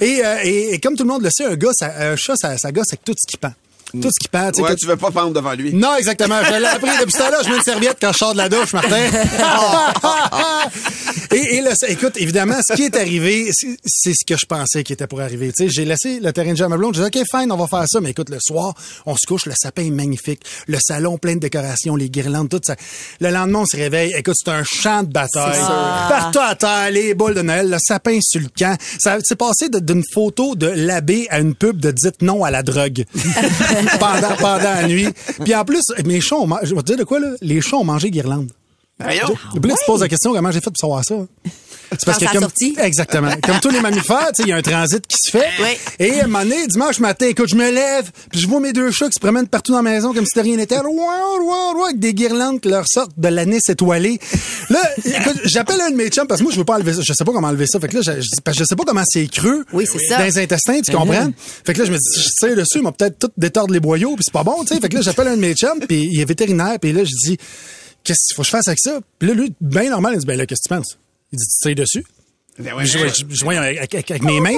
Et, 0.00 0.24
euh, 0.24 0.36
et, 0.44 0.74
et 0.74 0.78
comme 0.78 0.96
tout 0.96 1.04
le 1.04 1.08
monde 1.08 1.22
le 1.22 1.30
sait, 1.30 1.44
un 1.44 1.56
gars, 1.56 1.70
ça, 1.72 1.90
un 1.98 2.16
chat, 2.16 2.34
ça, 2.36 2.56
ça 2.58 2.72
gosse 2.72 2.88
avec 2.92 3.04
tout 3.04 3.14
ce 3.16 3.26
qui 3.26 3.36
pend. 3.36 3.52
Tout 3.92 4.08
ce 4.10 4.20
qui 4.20 4.28
pend. 4.28 4.46
Ouais, 4.46 4.52
tout- 4.70 4.76
tu 4.76 4.86
veux 4.86 4.96
pas 4.96 5.10
pendre 5.10 5.32
devant 5.32 5.52
lui. 5.52 5.74
non, 5.74 5.96
exactement. 5.96 6.40
Je 6.44 6.58
l'ai 6.58 6.66
appris 6.66 6.90
depuis 7.00 7.12
ça 7.12 7.30
là. 7.30 7.38
Je 7.44 7.50
mets 7.50 7.56
une 7.56 7.62
serviette 7.62 7.98
quand 8.00 8.12
je 8.12 8.18
sors 8.18 8.32
de 8.32 8.38
la 8.38 8.48
douche, 8.48 8.72
Martin. 8.72 8.96
et, 11.50 11.62
ça- 11.74 11.88
écoute, 11.88 12.14
évidemment, 12.16 12.56
ce 12.66 12.74
qui 12.74 12.84
est 12.84 12.96
arrivé, 12.96 13.50
c'est 13.52 14.12
ce 14.14 14.24
que 14.26 14.36
je 14.38 14.46
pensais 14.46 14.82
qui 14.84 14.92
était 14.92 15.06
pour 15.06 15.20
arriver. 15.20 15.52
Tu 15.56 15.64
sais, 15.64 15.70
j'ai 15.70 15.84
laissé 15.84 16.20
le 16.20 16.32
terrain 16.32 16.52
de 16.52 16.56
jeu 16.56 16.64
à 16.64 16.68
ma 16.68 16.76
blonde. 16.76 16.94
J'ai 16.94 17.08
dit, 17.08 17.20
OK, 17.20 17.26
fine, 17.30 17.50
on 17.52 17.56
va 17.56 17.66
faire 17.66 17.84
ça. 17.88 18.00
Mais 18.00 18.10
écoute, 18.10 18.30
le 18.30 18.38
soir, 18.40 18.74
on 19.06 19.16
se 19.16 19.26
couche, 19.26 19.46
le 19.46 19.52
sapin 19.56 19.82
est 19.84 19.90
magnifique. 19.90 20.40
Le 20.66 20.78
salon 20.80 21.18
plein 21.18 21.34
de 21.34 21.40
décorations, 21.40 21.96
les 21.96 22.08
guirlandes, 22.10 22.48
tout 22.48 22.60
ça. 22.64 22.76
Le 23.20 23.30
lendemain, 23.30 23.60
on 23.60 23.66
se 23.66 23.76
réveille. 23.76 24.12
Écoute, 24.16 24.36
c'est 24.42 24.50
un 24.50 24.62
champ 24.64 25.02
de 25.02 25.08
bataille. 25.12 25.58
Partout 26.08 26.40
à 26.40 26.54
terre, 26.54 26.90
les 26.90 27.14
boules 27.14 27.34
de 27.34 27.42
Noël, 27.42 27.68
le 27.70 27.78
sapin 27.80 28.18
sur 28.22 28.40
le 28.40 28.48
camp. 28.56 28.76
Ça 28.98 29.18
s'est 29.22 29.36
passé 29.36 29.68
d'une 29.68 30.02
photo 30.12 30.54
de 30.54 30.66
l'abbé 30.66 31.26
à 31.30 31.40
une 31.40 31.54
pub 31.54 31.78
de 31.80 31.90
dites 31.90 32.22
non 32.22 32.44
à 32.44 32.50
la 32.50 32.62
drogue. 32.62 33.04
pendant, 34.00 34.36
pendant 34.38 34.58
la 34.74 34.86
nuit. 34.86 35.08
Puis 35.44 35.54
en 35.54 35.64
plus, 35.64 35.82
mes 36.04 36.20
chats 36.20 36.36
ont 36.36 36.46
mangé, 36.46 36.66
je 36.66 36.74
vais 36.74 36.80
te 36.82 36.86
dire 36.86 36.96
de 36.96 37.04
quoi, 37.04 37.20
là? 37.20 37.28
Les 37.40 37.60
chats 37.60 37.76
ont 37.76 37.84
mangé 37.84 38.10
guirlande. 38.10 38.50
Voyons. 39.00 39.36
Puis 39.60 39.70
là, 39.70 39.74
tu 39.78 39.84
te 39.84 39.86
poses 39.86 40.00
la 40.00 40.08
question, 40.08 40.32
comment 40.32 40.50
j'ai 40.50 40.60
fait 40.60 40.70
pour 40.70 40.78
savoir 40.78 41.04
ça? 41.04 41.14
C'est 41.92 42.04
ça 42.04 42.16
a 42.28 42.32
comme, 42.32 42.42
sorti? 42.42 42.76
exactement. 42.80 43.32
Comme 43.42 43.58
tous 43.60 43.70
les 43.70 43.80
mammifères, 43.80 44.30
tu 44.34 44.36
sais, 44.36 44.42
il 44.44 44.48
y 44.48 44.52
a 44.52 44.56
un 44.56 44.62
transit 44.62 45.04
qui 45.06 45.16
se 45.20 45.30
fait. 45.30 45.48
Oui. 45.60 45.76
Et 45.98 46.20
à 46.20 46.24
un 46.24 46.26
moment 46.28 46.44
donné, 46.44 46.66
dimanche 46.68 47.00
matin, 47.00 47.26
écoute, 47.26 47.48
je 47.48 47.56
me 47.56 47.68
lève, 47.70 48.10
puis 48.30 48.40
je 48.40 48.46
vois 48.46 48.60
mes 48.60 48.72
deux 48.72 48.90
chats 48.92 49.06
qui 49.06 49.14
se 49.14 49.20
promènent 49.20 49.48
partout 49.48 49.72
dans 49.72 49.82
la 49.82 49.90
maison 49.90 50.14
comme 50.14 50.24
si 50.24 50.38
de 50.38 50.42
rien 50.42 50.56
n'était. 50.56 50.76
Avec 50.76 51.98
des 51.98 52.14
guirlandes 52.14 52.60
qui 52.60 52.68
leur 52.68 52.84
sortent 52.86 53.18
de 53.18 53.28
l'anis 53.28 53.60
étoilé. 53.68 54.20
Là, 54.68 54.78
écoute, 55.04 55.40
j'appelle 55.44 55.80
un 55.80 55.90
de 55.90 55.96
mes 55.96 56.08
chums 56.10 56.26
parce 56.28 56.40
que 56.40 56.44
moi, 56.44 56.52
je 56.52 56.58
veux 56.58 56.64
pas 56.64 56.76
enlever 56.76 56.94
ça. 56.94 57.00
Je 57.02 57.12
sais 57.12 57.24
pas 57.24 57.32
comment 57.32 57.48
enlever 57.48 57.66
ça. 57.66 57.80
Fait 57.80 57.88
que 57.88 57.96
là, 57.96 58.02
je, 58.02 58.12
parce 58.44 58.56
que 58.56 58.62
je 58.62 58.68
sais 58.68 58.76
pas 58.76 58.84
comment 58.84 59.02
c'est 59.04 59.26
creux. 59.26 59.64
Oui, 59.72 59.84
c'est 59.90 59.98
ça. 59.98 60.18
Dans 60.18 60.24
les 60.24 60.38
intestins, 60.38 60.80
tu 60.80 60.92
comprends? 60.92 61.30
Fait 61.64 61.72
que 61.72 61.80
là, 61.80 61.84
je 61.86 61.90
me 61.90 61.96
dis, 61.96 62.08
si 62.12 62.20
je 62.20 62.28
tire 62.38 62.56
dessus, 62.56 62.78
ils 62.78 62.82
vont 62.82 62.92
peut-être 62.92 63.18
tout 63.18 63.30
détordre 63.36 63.72
les 63.72 63.80
boyaux, 63.80 64.14
puis 64.14 64.24
c'est 64.24 64.32
pas 64.32 64.44
bon, 64.44 64.62
tu 64.62 64.74
sais. 64.74 64.80
Fait 64.80 64.88
que 64.88 64.94
là, 64.94 65.02
j'appelle 65.02 65.28
un 65.28 65.36
de 65.36 65.40
mes 65.40 65.54
chums, 65.54 65.80
puis 65.88 66.08
il 66.12 66.20
est 66.20 66.24
vétérinaire, 66.24 66.78
puis 66.80 66.92
là, 66.92 67.02
je 67.02 67.30
dis, 67.30 67.38
qu'est-ce 68.04 68.28
qu'il 68.28 68.36
faut 68.36 68.42
que 68.42 68.46
je 68.46 68.50
fasse 68.50 68.68
avec 68.68 68.78
ça? 68.80 69.00
Puis 69.18 69.28
là, 69.28 69.34
lui, 69.34 69.54
bien 69.60 69.90
normal, 69.90 70.14
il 70.14 70.20
dit, 70.20 70.26
ben 70.26 70.36
là, 70.36 70.46
qu'est-ce 70.46 70.62
que 70.62 70.74
tu 70.74 70.80
penses? 70.80 70.98
Il 71.32 71.38
dit, 71.38 71.44
tu 71.44 71.68
tires 71.68 71.74
dessus? 71.76 72.04
Ben 72.62 72.74
ouais, 72.74 72.84
Je, 72.86 72.98
avec, 72.98 73.94
avec- 73.94 74.10
avec 74.10 74.22
mes 74.22 74.40
mains. 74.40 74.50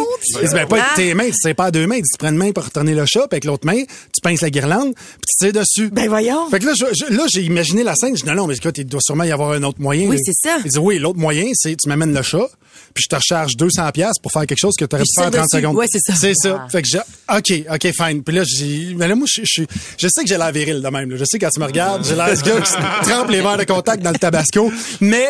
Il 0.42 0.48
dit, 0.48 0.54
ben, 0.54 0.66
pas 0.66 0.76
avec 0.76 0.88
Ah. 0.92 0.96
tes 0.96 1.14
mains, 1.14 1.26
tu 1.26 1.32
sais 1.40 1.54
pas 1.54 1.66
à 1.66 1.70
deux 1.70 1.86
mains. 1.86 1.96
Il 1.96 2.02
dit, 2.02 2.08
tu 2.12 2.18
prends 2.18 2.28
une 2.30 2.36
main 2.36 2.52
pour 2.52 2.64
retourner 2.64 2.94
le 2.94 3.04
chat, 3.06 3.20
puis 3.20 3.28
avec 3.32 3.44
l'autre 3.44 3.66
main, 3.66 3.82
tu 3.84 4.20
pinces 4.22 4.40
la 4.40 4.50
guirlande, 4.50 4.94
puis 4.94 5.20
tu 5.28 5.44
tires 5.50 5.60
dessus. 5.62 5.90
Ben 5.90 6.08
voyons. 6.08 6.48
Fait 6.50 6.58
que 6.58 6.66
là, 6.66 6.72
je- 6.74 6.84
je- 6.94 7.14
là, 7.14 7.24
j'ai 7.32 7.42
imaginé 7.42 7.82
la 7.84 7.94
scène. 7.94 8.16
Je 8.16 8.22
dis, 8.22 8.28
non, 8.28 8.34
non, 8.34 8.46
mais 8.46 8.54
écoute, 8.56 8.76
il 8.78 8.84
doit 8.86 9.00
sûrement 9.02 9.24
y 9.24 9.32
avoir 9.32 9.52
un 9.52 9.62
autre 9.62 9.80
moyen. 9.80 10.08
Oui, 10.08 10.16
c'est 10.24 10.32
ça. 10.48 10.58
Il 10.64 10.70
dit, 10.70 10.78
oui, 10.78 10.98
l'autre 10.98 11.18
moyen, 11.18 11.46
c'est 11.54 11.76
tu 11.76 11.88
m'amènes 11.88 12.14
le 12.14 12.22
chat, 12.22 12.48
puis 12.94 13.04
je 13.04 13.08
te 13.08 13.16
recharge 13.16 13.56
200 13.56 13.90
pièces 13.92 14.18
pour 14.22 14.32
faire 14.32 14.46
quelque 14.46 14.58
chose 14.58 14.74
que 14.78 14.84
tu 14.84 14.94
aurais 14.96 15.04
pu 15.04 15.10
faire 15.16 15.26
en 15.26 15.30
je 15.30 15.36
30 15.36 15.48
tire 15.48 15.58
dessus. 15.58 15.62
secondes. 15.62 15.76
Ouais, 15.76 15.86
c'est 15.90 16.00
ça. 16.00 16.14
C'est 16.18 16.34
ça. 16.34 16.62
Ah. 16.64 16.68
Fait 16.70 16.82
que 16.82 16.88
j'ai, 16.88 16.98
OK, 16.98 17.64
OK, 17.74 17.92
fine. 17.94 18.22
Puis 18.22 18.34
là, 18.34 18.42
j'ai, 18.44 18.94
mais 18.96 19.08
là, 19.08 19.14
moi, 19.14 19.26
je, 19.30 19.42
je, 19.44 19.62
je 19.98 20.08
sais 20.08 20.22
que 20.22 20.28
j'ai 20.28 20.36
l'air 20.38 20.52
viril 20.52 20.82
de 20.82 20.88
même. 20.88 21.10
là. 21.10 21.16
Je 21.16 21.24
sais 21.24 21.38
quand 21.38 21.50
tu 21.50 21.60
me 21.60 21.64
regardes, 21.66 22.04
j'ai 22.04 22.14
l'air 22.14 22.26
gars 22.42 22.60
qui 22.60 22.72
trempe 23.10 23.30
les 23.30 23.40
verres 23.40 23.56
de 23.58 23.64
contact 23.64 24.02
dans 24.02 24.10
le 24.10 24.18
tabasco. 24.18 24.70
Mais 25.00 25.26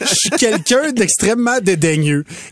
je 0.00 0.14
suis 0.14 0.30
quelqu'un 0.30 0.92
d'extrêmement 0.92 1.60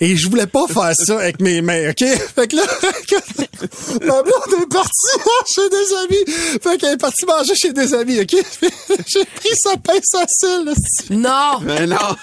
Et 0.01 0.17
je 0.17 0.29
voulais 0.29 0.47
pas 0.47 0.67
faire 0.67 0.93
ça 0.95 1.19
avec 1.19 1.41
mes 1.41 1.63
mains, 1.63 1.91
OK? 1.91 2.05
Fait 2.35 2.49
que 2.49 2.57
là, 2.57 2.63
ma 4.01 4.23
blonde 4.23 4.63
est 4.63 4.73
partie 4.73 5.19
chez 5.55 5.69
des 5.69 5.95
amis. 6.05 6.59
Fait 6.63 6.79
qu'elle 6.79 6.95
est 6.95 6.99
partie 6.99 7.27
manger 7.27 7.55
chez 7.55 7.73
des 7.73 7.95
amis, 7.95 8.21
OK? 8.21 8.31
J'ai 9.07 9.25
pris 9.25 9.55
sa 9.55 9.77
pince 9.77 10.15
à 10.15 10.25
cils, 10.29 10.65
là. 10.65 10.73
Non! 11.11 11.67
Ben 11.67 11.89
non. 11.89 12.17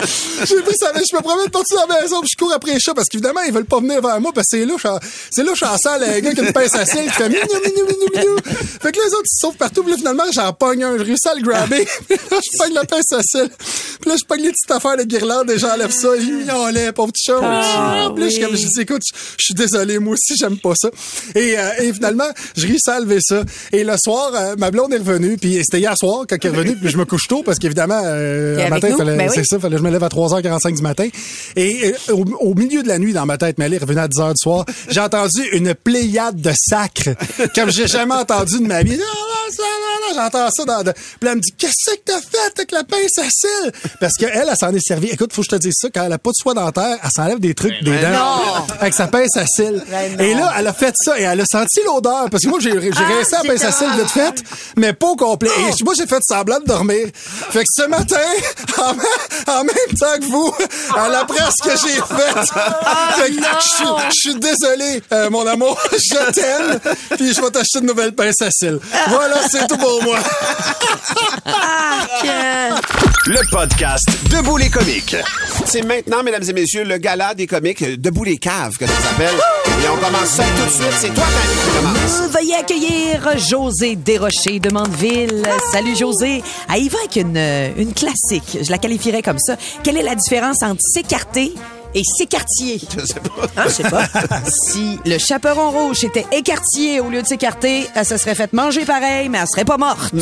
J'ai 0.00 0.62
pris 0.62 0.76
ça, 0.76 0.92
je 0.94 1.16
me 1.16 1.22
promène 1.22 1.50
partout 1.50 1.74
dans 1.74 1.92
la 1.92 2.00
maison, 2.00 2.20
puis 2.20 2.30
je 2.32 2.36
cours 2.36 2.52
après 2.52 2.74
les 2.74 2.80
chats, 2.80 2.94
parce 2.94 3.08
qu'évidemment, 3.08 3.40
ils 3.46 3.52
veulent 3.52 3.64
pas 3.64 3.80
venir 3.80 4.00
vers 4.00 4.20
moi, 4.20 4.30
parce 4.32 4.46
que 4.50 4.58
c'est 4.58 4.64
louche, 4.64 4.86
c'est 5.30 5.42
louche 5.42 5.62
en 5.64 5.76
salle, 5.76 6.02
le 6.02 6.20
gars 6.20 6.32
qui 6.32 6.40
a 6.40 6.44
une 6.44 6.52
pince 6.52 6.74
à 6.74 6.86
cils, 6.86 7.02
qui 7.02 7.10
fait 7.10 7.28
minou, 7.28 7.40
minou, 7.42 7.86
minou, 7.86 8.08
minou. 8.14 8.36
Fait 8.80 8.92
que 8.92 8.98
là, 8.98 9.06
les 9.06 9.14
autres, 9.14 9.24
ils 9.26 9.36
se 9.36 9.40
sauvent 9.40 9.56
partout, 9.56 9.82
puis 9.82 9.92
là, 9.92 9.98
finalement, 9.98 10.24
j'en 10.32 10.52
pogne 10.52 10.84
un, 10.84 10.98
je 10.98 11.02
réussis 11.02 11.28
à 11.28 11.34
le 11.34 11.42
grabber, 11.42 11.84
puis 12.08 12.16
là, 12.30 12.38
je 12.40 12.58
pogne 12.58 12.74
la 12.74 12.84
pince 12.84 13.12
à 13.12 13.22
cils, 13.22 13.50
puis 14.00 14.10
là, 14.10 14.16
je 14.20 14.24
pogne 14.24 14.42
les 14.42 14.50
petites 14.52 14.70
affaires 14.70 14.96
de 14.96 15.02
guirlande, 15.02 15.50
et 15.50 15.58
j'enlève 15.58 15.90
ça, 15.90 16.08
il 16.16 16.44
miaulait, 16.46 16.92
pauvre 16.92 17.12
petit 17.12 17.24
chat. 17.24 17.40
Ah, 17.42 18.10
Puis 18.14 18.22
là, 18.22 18.28
je 18.28 18.34
suis 18.34 18.42
comme, 18.42 18.56
je 18.56 18.66
dis, 18.66 18.80
écoute, 18.80 19.02
je 19.02 19.48
je 19.48 19.54
suis 19.54 19.54
désolé, 19.54 19.98
moi 19.98 20.12
aussi, 20.12 20.36
j'aime 20.36 20.58
pas 20.58 20.74
ça. 20.76 20.90
Et, 21.34 21.58
euh, 21.58 21.70
et 21.80 21.92
finalement, 21.94 22.28
je 22.54 22.66
réussis 22.66 22.90
à 22.90 23.00
lever 23.00 23.18
ça. 23.20 23.44
Et 23.72 23.82
le 23.82 23.96
soir, 23.96 24.30
euh, 24.34 24.56
ma 24.58 24.70
blonde 24.70 24.92
est 24.92 24.98
revenue, 24.98 25.38
puis 25.38 25.54
c'était 25.64 25.78
hier 25.80 25.96
soir, 25.96 26.26
quand 26.28 26.36
elle 26.38 26.54
est 26.54 26.56
revenue, 26.56 26.76
puis 26.76 26.90
je 26.90 26.98
me 26.98 27.06
couche 27.06 27.28
tôt, 27.28 27.42
parce 27.42 27.58
qu'évidemment, 27.58 28.00
euh, 28.04 28.68
matin, 28.68 28.94
fallait, 28.94 29.16
Ben 29.16 29.28
oui. 29.28 29.32
c'est 29.34 29.44
ça, 29.44 29.58
fallait 29.58 29.78
je 29.78 29.82
me 29.88 29.92
lève 29.92 30.04
à 30.04 30.08
3h45 30.08 30.76
du 30.76 30.82
matin. 30.82 31.08
Et 31.56 31.94
euh, 32.08 32.12
au, 32.14 32.24
au 32.40 32.54
milieu 32.54 32.82
de 32.82 32.88
la 32.88 32.98
nuit, 32.98 33.12
dans 33.12 33.26
ma 33.26 33.38
tête, 33.38 33.56
mais 33.58 33.66
elle 33.66 33.74
est 33.74 33.78
revenue 33.78 34.00
à 34.00 34.08
10h 34.08 34.28
du 34.30 34.40
soir, 34.40 34.64
j'ai 34.88 35.00
entendu 35.00 35.42
une 35.52 35.74
pléiade 35.74 36.40
de 36.40 36.52
sacres 36.56 37.10
comme 37.54 37.70
j'ai 37.70 37.86
jamais 37.86 38.14
entendu 38.14 38.58
de 38.60 38.66
ma 38.66 38.82
vie. 38.82 38.98
Ah, 39.00 39.50
là, 39.58 39.64
là, 39.64 40.14
J'entends 40.14 40.50
ça 40.50 40.64
dans... 40.64 40.82
De... 40.82 40.92
Puis 40.92 41.02
là, 41.22 41.30
elle 41.32 41.36
me 41.36 41.40
dit, 41.40 41.52
qu'est-ce 41.56 41.94
que 41.94 42.00
t'as 42.04 42.20
fait 42.20 42.52
avec 42.56 42.72
la 42.72 42.84
pince 42.84 43.18
à 43.18 43.24
cils? 43.30 43.72
Parce 44.00 44.14
qu'elle, 44.14 44.30
elle, 44.34 44.56
s'en 44.56 44.74
est 44.74 44.80
servie. 44.80 45.08
Écoute, 45.08 45.32
faut 45.32 45.42
que 45.42 45.46
je 45.50 45.56
te 45.56 45.60
dise 45.60 45.74
ça, 45.76 45.88
quand 45.92 46.04
elle 46.04 46.12
a 46.12 46.18
pas 46.18 46.30
de 46.30 46.34
soie 46.36 46.54
dentaire, 46.54 46.98
elle 47.02 47.10
s'enlève 47.10 47.38
des 47.38 47.54
trucs 47.54 47.82
des 47.82 47.98
dents 47.98 48.10
non. 48.10 48.66
avec 48.80 48.94
sa 48.94 49.06
pince 49.06 49.36
à 49.36 49.46
cils. 49.46 49.82
Ben. 49.90 50.20
Et 50.20 50.34
là, 50.34 50.52
elle 50.58 50.66
a 50.66 50.72
fait 50.72 50.94
ça 50.98 51.18
et 51.18 51.22
elle 51.22 51.40
a 51.40 51.44
senti 51.44 51.80
l'odeur. 51.84 52.28
Parce 52.30 52.44
que 52.44 52.48
moi, 52.48 52.58
j'ai 52.60 52.72
resté 52.72 53.36
à 53.36 53.42
la 53.42 53.48
pince 53.48 53.64
à 53.64 53.72
cils 53.72 53.90
vite 53.98 54.10
fait, 54.10 54.42
mais 54.76 54.92
pas 54.92 55.08
au 55.08 55.16
complet. 55.16 55.50
Et 55.58 55.84
moi, 55.84 55.94
j'ai 55.96 56.06
fait 56.06 56.22
semblant 56.26 56.60
de 56.60 56.64
dormir. 56.66 57.08
Fait 57.14 57.60
que 57.60 57.70
ce 57.70 57.86
matin, 57.88 58.16
en, 58.78 58.94
même- 58.94 59.06
en 59.46 59.64
même 59.86 59.96
temps 59.98 60.18
que 60.18 60.24
vous, 60.30 60.54
elle 61.06 61.14
apprend 61.14 61.50
ce 61.50 61.68
que 61.68 61.76
j'ai 61.76 61.94
fait. 61.94 62.34
Fait 63.22 63.30
que 63.30 63.36
je 64.10 64.14
suis- 64.14 64.34
désolé, 64.38 65.02
euh, 65.12 65.30
mon 65.30 65.46
amour. 65.46 65.78
Je 65.92 66.32
t'aime. 66.32 66.78
Puis 67.16 67.34
je 67.34 67.40
vais 67.40 67.50
t'acheter 67.50 67.78
une 67.80 67.86
nouvelle 67.86 68.12
pince 68.12 68.40
à 68.42 68.50
cils. 68.50 68.78
Voilà, 69.08 69.36
c'est 69.50 69.66
tout 69.66 69.76
pour 69.76 70.02
moi. 70.02 70.18
Le 73.26 73.50
podcast 73.50 74.06
Debout 74.30 74.56
les 74.56 74.70
comiques. 74.70 75.16
C'est 75.66 75.82
maintenant, 75.82 76.22
mesdames 76.22 76.42
et 76.48 76.52
messieurs, 76.52 76.84
le 76.84 76.96
gala 76.98 77.34
des 77.34 77.46
comiques 77.46 77.82
euh, 77.82 77.96
Debout 77.98 78.24
les 78.24 78.38
caves, 78.38 78.76
que 78.78 78.86
ça 78.86 78.92
s'appelle. 79.02 79.34
Et 79.84 79.88
on 79.88 79.96
commence 79.96 80.28
ça 80.30 80.44
tout 80.56 80.64
de 80.64 80.70
suite. 80.70 80.92
C'est 80.98 81.14
toi, 81.14 81.24
Dani, 81.24 81.54
qui 81.62 81.76
commence. 81.76 82.30
Veuillez 82.32 82.54
accueillir 82.56 83.38
José 83.38 83.96
Desrochers 83.96 84.60
de 84.60 84.70
Mandeville. 84.72 85.42
Salut 85.72 85.94
José. 85.96 86.42
Ah, 86.68 86.78
il 86.78 86.88
va 86.90 86.98
avec 87.00 87.16
une, 87.16 87.36
euh, 87.36 87.68
une 87.76 87.92
classique. 87.92 88.58
Je 88.62 88.70
la 88.70 88.78
qualifierais 88.78 89.22
comme 89.22 89.38
ça. 89.38 89.56
Quelle 89.82 89.96
est 89.96 90.02
la 90.02 90.14
différence 90.14 90.62
entre 90.62 90.80
s'écarter 90.80 91.54
et 91.94 92.02
s'écartier? 92.04 92.80
Je 92.98 93.04
sais 93.04 93.20
pas. 93.20 93.46
Hein, 93.56 93.64
je 93.66 93.72
sais 93.72 93.82
pas. 93.84 94.06
si 94.72 94.98
le 95.04 95.18
chaperon 95.18 95.70
rouge 95.70 96.04
était 96.04 96.26
écartier 96.32 97.00
au 97.00 97.08
lieu 97.08 97.22
de 97.22 97.26
s'écarter, 97.26 97.88
elle 97.94 98.04
se 98.04 98.16
serait 98.16 98.34
fait 98.34 98.52
manger 98.52 98.84
pareil, 98.84 99.28
mais 99.28 99.38
elle 99.38 99.46
serait 99.46 99.64
pas 99.64 99.78
morte. 99.78 100.12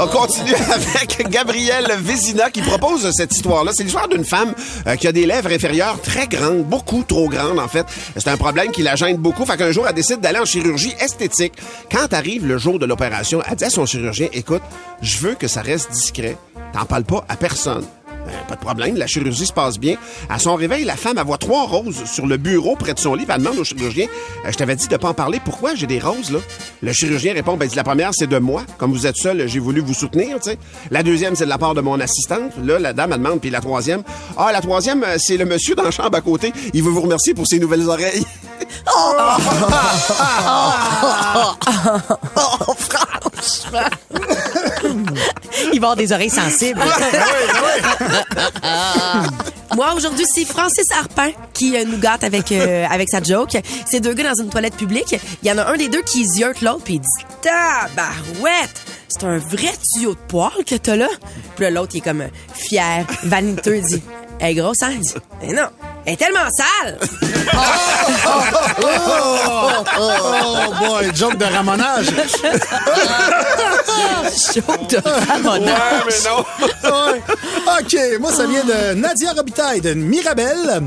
On 0.00 0.06
continue 0.06 0.54
avec 0.54 1.28
Gabrielle 1.28 1.92
Vézina 1.98 2.50
qui 2.50 2.62
propose 2.62 3.10
cette 3.12 3.34
histoire-là. 3.34 3.72
C'est 3.74 3.82
l'histoire 3.82 4.08
d'une 4.08 4.24
femme 4.24 4.54
euh, 4.86 4.96
qui 4.96 5.06
a 5.06 5.12
des 5.12 5.26
lèvres 5.26 5.52
inférieures 5.52 6.00
très 6.00 6.26
grandes, 6.26 6.64
beaucoup 6.64 7.02
trop 7.02 7.28
grandes 7.28 7.58
en 7.58 7.68
fait. 7.68 7.86
C'est 8.16 8.28
un 8.28 8.36
problème 8.36 8.70
qui 8.70 8.82
la 8.82 8.96
gêne 8.96 9.16
beaucoup. 9.16 9.44
Fait 9.44 9.56
qu'un 9.56 9.72
jour, 9.72 9.86
elle 9.88 9.94
décide 9.94 10.20
d'aller 10.20 10.38
en 10.38 10.44
chirurgie 10.44 10.94
esthétique. 11.00 11.54
Quand 11.90 12.12
arrive 12.12 12.46
le 12.46 12.58
jour 12.58 12.78
de 12.78 12.86
l'opération, 12.86 13.42
elle 13.48 13.56
dit 13.56 13.64
à 13.64 13.70
son 13.70 13.86
chirurgien, 13.86 14.28
écoute, 14.32 14.62
je 15.02 15.18
veux 15.18 15.34
que 15.34 15.48
ça 15.48 15.62
reste 15.62 15.90
discret. 15.92 16.36
T'en 16.72 16.84
parles 16.84 17.04
pas 17.04 17.24
à 17.28 17.36
personne. 17.36 17.84
Ben, 18.30 18.46
pas 18.46 18.54
de 18.54 18.60
problème, 18.60 18.96
la 18.96 19.08
chirurgie 19.08 19.46
se 19.46 19.52
passe 19.52 19.78
bien. 19.78 19.96
À 20.28 20.38
son 20.38 20.54
réveil, 20.54 20.84
la 20.84 20.96
femme, 20.96 21.20
voit 21.26 21.38
trois 21.38 21.66
roses 21.66 22.04
sur 22.04 22.26
le 22.26 22.36
bureau 22.36 22.76
près 22.76 22.94
de 22.94 23.00
son 23.00 23.14
lit. 23.14 23.26
Elle 23.28 23.42
demande 23.42 23.58
au 23.58 23.64
chirurgien, 23.64 24.06
Euh, 24.44 24.52
je 24.52 24.56
t'avais 24.56 24.76
dit 24.76 24.86
de 24.86 24.96
pas 24.96 25.08
en 25.08 25.14
parler, 25.14 25.40
pourquoi 25.44 25.74
j'ai 25.74 25.88
des 25.88 25.98
roses, 25.98 26.30
là? 26.30 26.38
Le 26.82 26.92
chirurgien 26.92 27.34
répond, 27.34 27.56
ben, 27.56 27.68
dit, 27.68 27.74
la 27.74 27.82
première, 27.82 28.10
c'est 28.12 28.28
de 28.28 28.38
moi. 28.38 28.62
Comme 28.78 28.92
vous 28.92 29.06
êtes 29.06 29.16
seul, 29.16 29.48
j'ai 29.48 29.58
voulu 29.58 29.80
vous 29.80 29.94
soutenir, 29.94 30.38
tu 30.40 30.50
sais. 30.50 30.58
La 30.92 31.02
deuxième, 31.02 31.34
c'est 31.34 31.44
de 31.44 31.50
la 31.50 31.58
part 31.58 31.74
de 31.74 31.80
mon 31.80 31.98
assistante. 31.98 32.52
Là, 32.62 32.78
la 32.78 32.92
dame, 32.92 33.12
elle 33.12 33.18
demande, 33.18 33.40
puis 33.40 33.50
la 33.50 33.60
troisième, 33.60 34.02
ah, 34.36 34.52
la 34.52 34.60
troisième, 34.60 35.02
euh, 35.02 35.16
c'est 35.18 35.36
le 35.36 35.44
monsieur 35.44 35.74
dans 35.74 35.82
la 35.82 35.90
chambre 35.90 36.16
à 36.16 36.20
côté. 36.20 36.52
Il 36.72 36.84
veut 36.84 36.90
vous 36.90 37.02
remercier 37.02 37.34
pour 37.34 37.48
ses 37.48 37.58
nouvelles 37.58 37.88
oreilles. 37.88 38.24
Oh, 42.36 42.74
franchement. 42.74 43.88
Il 45.72 45.80
va 45.80 45.88
avoir 45.88 45.96
des 45.96 46.12
oreilles 46.12 46.30
sensibles. 46.30 46.80
Moi, 49.74 49.94
aujourd'hui, 49.94 50.26
c'est 50.32 50.44
Francis 50.44 50.86
Harpin 50.92 51.30
qui 51.52 51.76
euh, 51.76 51.84
nous 51.84 51.98
gâte 51.98 52.24
avec, 52.24 52.50
euh, 52.50 52.84
avec 52.90 53.08
sa 53.08 53.22
joke. 53.22 53.56
C'est 53.86 54.00
deux 54.00 54.14
gars 54.14 54.34
dans 54.34 54.42
une 54.42 54.50
toilette 54.50 54.76
publique. 54.76 55.14
Il 55.42 55.48
y 55.48 55.52
en 55.52 55.58
a 55.58 55.66
un 55.66 55.76
des 55.76 55.88
deux 55.88 56.02
qui 56.02 56.26
ziote 56.26 56.60
l'autre, 56.60 56.82
puis 56.84 56.94
il 56.94 57.00
dit 57.00 57.24
«Tabarouette! 57.42 58.82
C'est 59.08 59.24
un 59.24 59.38
vrai 59.38 59.72
tuyau 59.94 60.14
de 60.14 60.18
poil 60.28 60.50
que 60.66 60.74
t'as 60.74 60.96
là?» 60.96 61.08
Puis 61.56 61.64
là, 61.64 61.70
l'autre, 61.70 61.92
il 61.94 61.98
est 61.98 62.00
comme 62.00 62.22
euh, 62.22 62.28
fier, 62.52 63.06
vaniteux, 63.24 63.76
il 63.76 63.84
dit 63.84 64.02
«Elle 64.40 64.50
est 64.50 64.54
grosse, 64.54 64.82
hein?» 64.82 64.90
Il 64.94 65.00
dit 65.00 65.14
«Mais 65.42 65.52
non, 65.52 65.68
elle 66.06 66.14
est 66.14 66.16
tellement 66.16 66.48
sale! 66.50 66.98
Oh 69.98 70.74
boy, 70.80 71.10
joke 71.14 71.36
de 71.38 71.44
ramonage. 71.44 72.06
Joke 74.54 74.88
de 74.88 74.98
ramonage. 75.28 76.04
mais 76.06 76.30
non. 76.30 76.44
Ouais. 76.90 77.20
OK, 77.80 78.20
moi, 78.20 78.32
ça 78.32 78.46
vient 78.46 78.64
de 78.64 78.94
Nadia 78.94 79.32
Robitaille 79.32 79.80
de 79.80 79.94
Mirabel. 79.94 80.82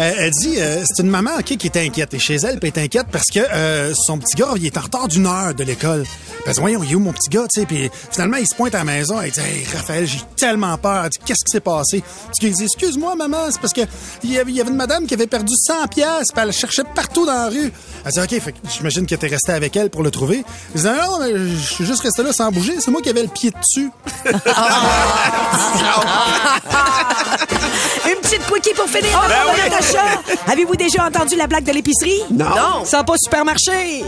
Euh, 0.00 0.12
elle 0.18 0.30
dit, 0.30 0.56
euh, 0.58 0.82
c'est 0.84 1.02
une 1.02 1.08
maman 1.08 1.30
ok, 1.38 1.56
qui 1.56 1.66
est 1.66 1.76
inquiète. 1.76 2.14
Et 2.14 2.18
chez 2.18 2.34
elle, 2.34 2.58
puis 2.58 2.72
elle 2.74 2.82
est 2.82 2.86
inquiète 2.86 3.06
parce 3.12 3.30
que 3.32 3.38
euh, 3.38 3.92
son 3.94 4.18
petit 4.18 4.36
gars, 4.36 4.48
il 4.56 4.66
est 4.66 4.76
en 4.76 4.80
retard 4.80 5.06
d'une 5.06 5.26
heure 5.26 5.54
de 5.54 5.62
l'école. 5.62 6.04
Elle 6.46 6.52
dit, 6.52 6.60
voyons, 6.60 6.82
il 6.82 6.92
est 6.92 6.94
où 6.96 7.00
mon 7.00 7.12
petit 7.12 7.30
gars, 7.30 7.46
tu 7.52 7.60
sais? 7.60 7.66
Puis 7.66 7.88
finalement, 8.10 8.38
il 8.38 8.46
se 8.46 8.56
pointe 8.56 8.74
à 8.74 8.78
la 8.78 8.84
maison. 8.84 9.20
Elle 9.20 9.30
dit, 9.30 9.40
hey, 9.40 9.64
Raphaël, 9.72 10.06
j'ai 10.06 10.20
tellement 10.36 10.76
peur. 10.78 11.04
Elle 11.04 11.10
dit, 11.10 11.18
qu'est-ce 11.24 11.44
qui 11.44 11.52
s'est 11.52 11.60
passé? 11.60 12.02
Puis 12.38 12.48
il 12.48 12.54
dit, 12.54 12.64
excuse-moi, 12.64 13.14
maman, 13.14 13.50
c'est 13.50 13.60
parce 13.60 13.72
que 13.72 13.82
il 14.24 14.32
y 14.32 14.38
avait 14.38 14.52
une 14.52 14.74
madame 14.74 15.06
qui 15.06 15.14
avait 15.14 15.28
perdu 15.28 15.54
100 15.56 15.86
pièces 15.88 16.32
puis 16.32 16.40
elle 16.40 16.46
le 16.46 16.52
cherchait 16.52 16.84
partout 16.94 17.24
dans 17.24 17.32
la 17.32 17.48
rue. 17.48 17.72
Elle 18.04 18.12
dit, 18.12 18.20
OK, 18.20 18.40
fait 18.40 18.52
que 18.52 18.58
j'imagine 18.68 19.06
que 19.06 19.14
t'es 19.14 19.28
resté 19.28 19.52
avec 19.52 19.76
elle 19.76 19.90
pour 19.90 20.02
le 20.02 20.10
trouver. 20.10 20.44
Il 20.74 20.80
dit, 20.80 20.86
non, 20.86 21.20
mais 21.20 21.32
je 21.32 21.72
suis 21.72 21.86
juste 21.86 22.02
resté 22.02 22.24
là 22.24 22.32
sans 22.32 22.50
bouger. 22.50 22.74
C'est 22.80 22.90
moi 22.90 23.00
qui 23.00 23.10
avais 23.10 23.22
le 23.22 23.28
pied 23.28 23.52
dessus. 23.52 23.90
Petite 28.24 28.46
quickie 28.46 28.72
pour 28.74 28.88
finir 28.88 29.18
avant 29.18 29.52
Ben 29.52 29.54
de 29.54 29.60
Natacha. 29.70 30.02
Avez-vous 30.50 30.76
déjà 30.76 31.04
entendu 31.04 31.36
la 31.36 31.46
blague 31.46 31.64
de 31.64 31.72
l'épicerie? 31.72 32.22
Non. 32.30 32.46
Non. 32.48 32.84
Ça 32.86 32.96
va 32.98 33.04
pas 33.04 33.12
au 33.12 33.16
supermarché. 33.22 34.02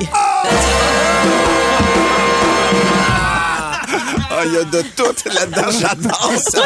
Ah, 4.38 4.42
il 4.46 4.54
y 4.54 4.56
a 4.56 4.64
de 4.64 4.80
tout 4.96 5.14
là-dedans. 5.26 5.70
J'adore 5.78 6.32
ça. 6.50 6.62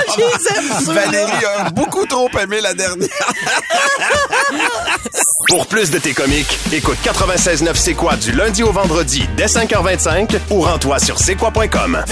Valérie 0.93 1.45
a 1.59 1.71
beaucoup 1.71 2.07
trop 2.07 2.29
aimé 2.41 2.61
la 2.61 2.73
dernière. 2.73 3.09
Pour 5.49 5.67
plus 5.67 5.91
de 5.91 5.99
tes 5.99 6.15
comiques, 6.15 6.57
écoute 6.73 6.99
96.9 7.05 7.75
C'est 7.75 7.95
quoi 7.95 8.15
du 8.15 8.31
lundi 8.31 8.63
au 8.63 8.71
vendredi 8.71 9.29
dès 9.37 9.47
5h25 9.47 10.39
ou 10.51 10.61
rends-toi 10.61 11.01
sur 11.01 11.19
c'est 11.19 11.35
quoi.com. 11.35 12.05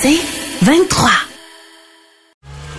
C'est 0.00 0.20
23. 0.62 1.10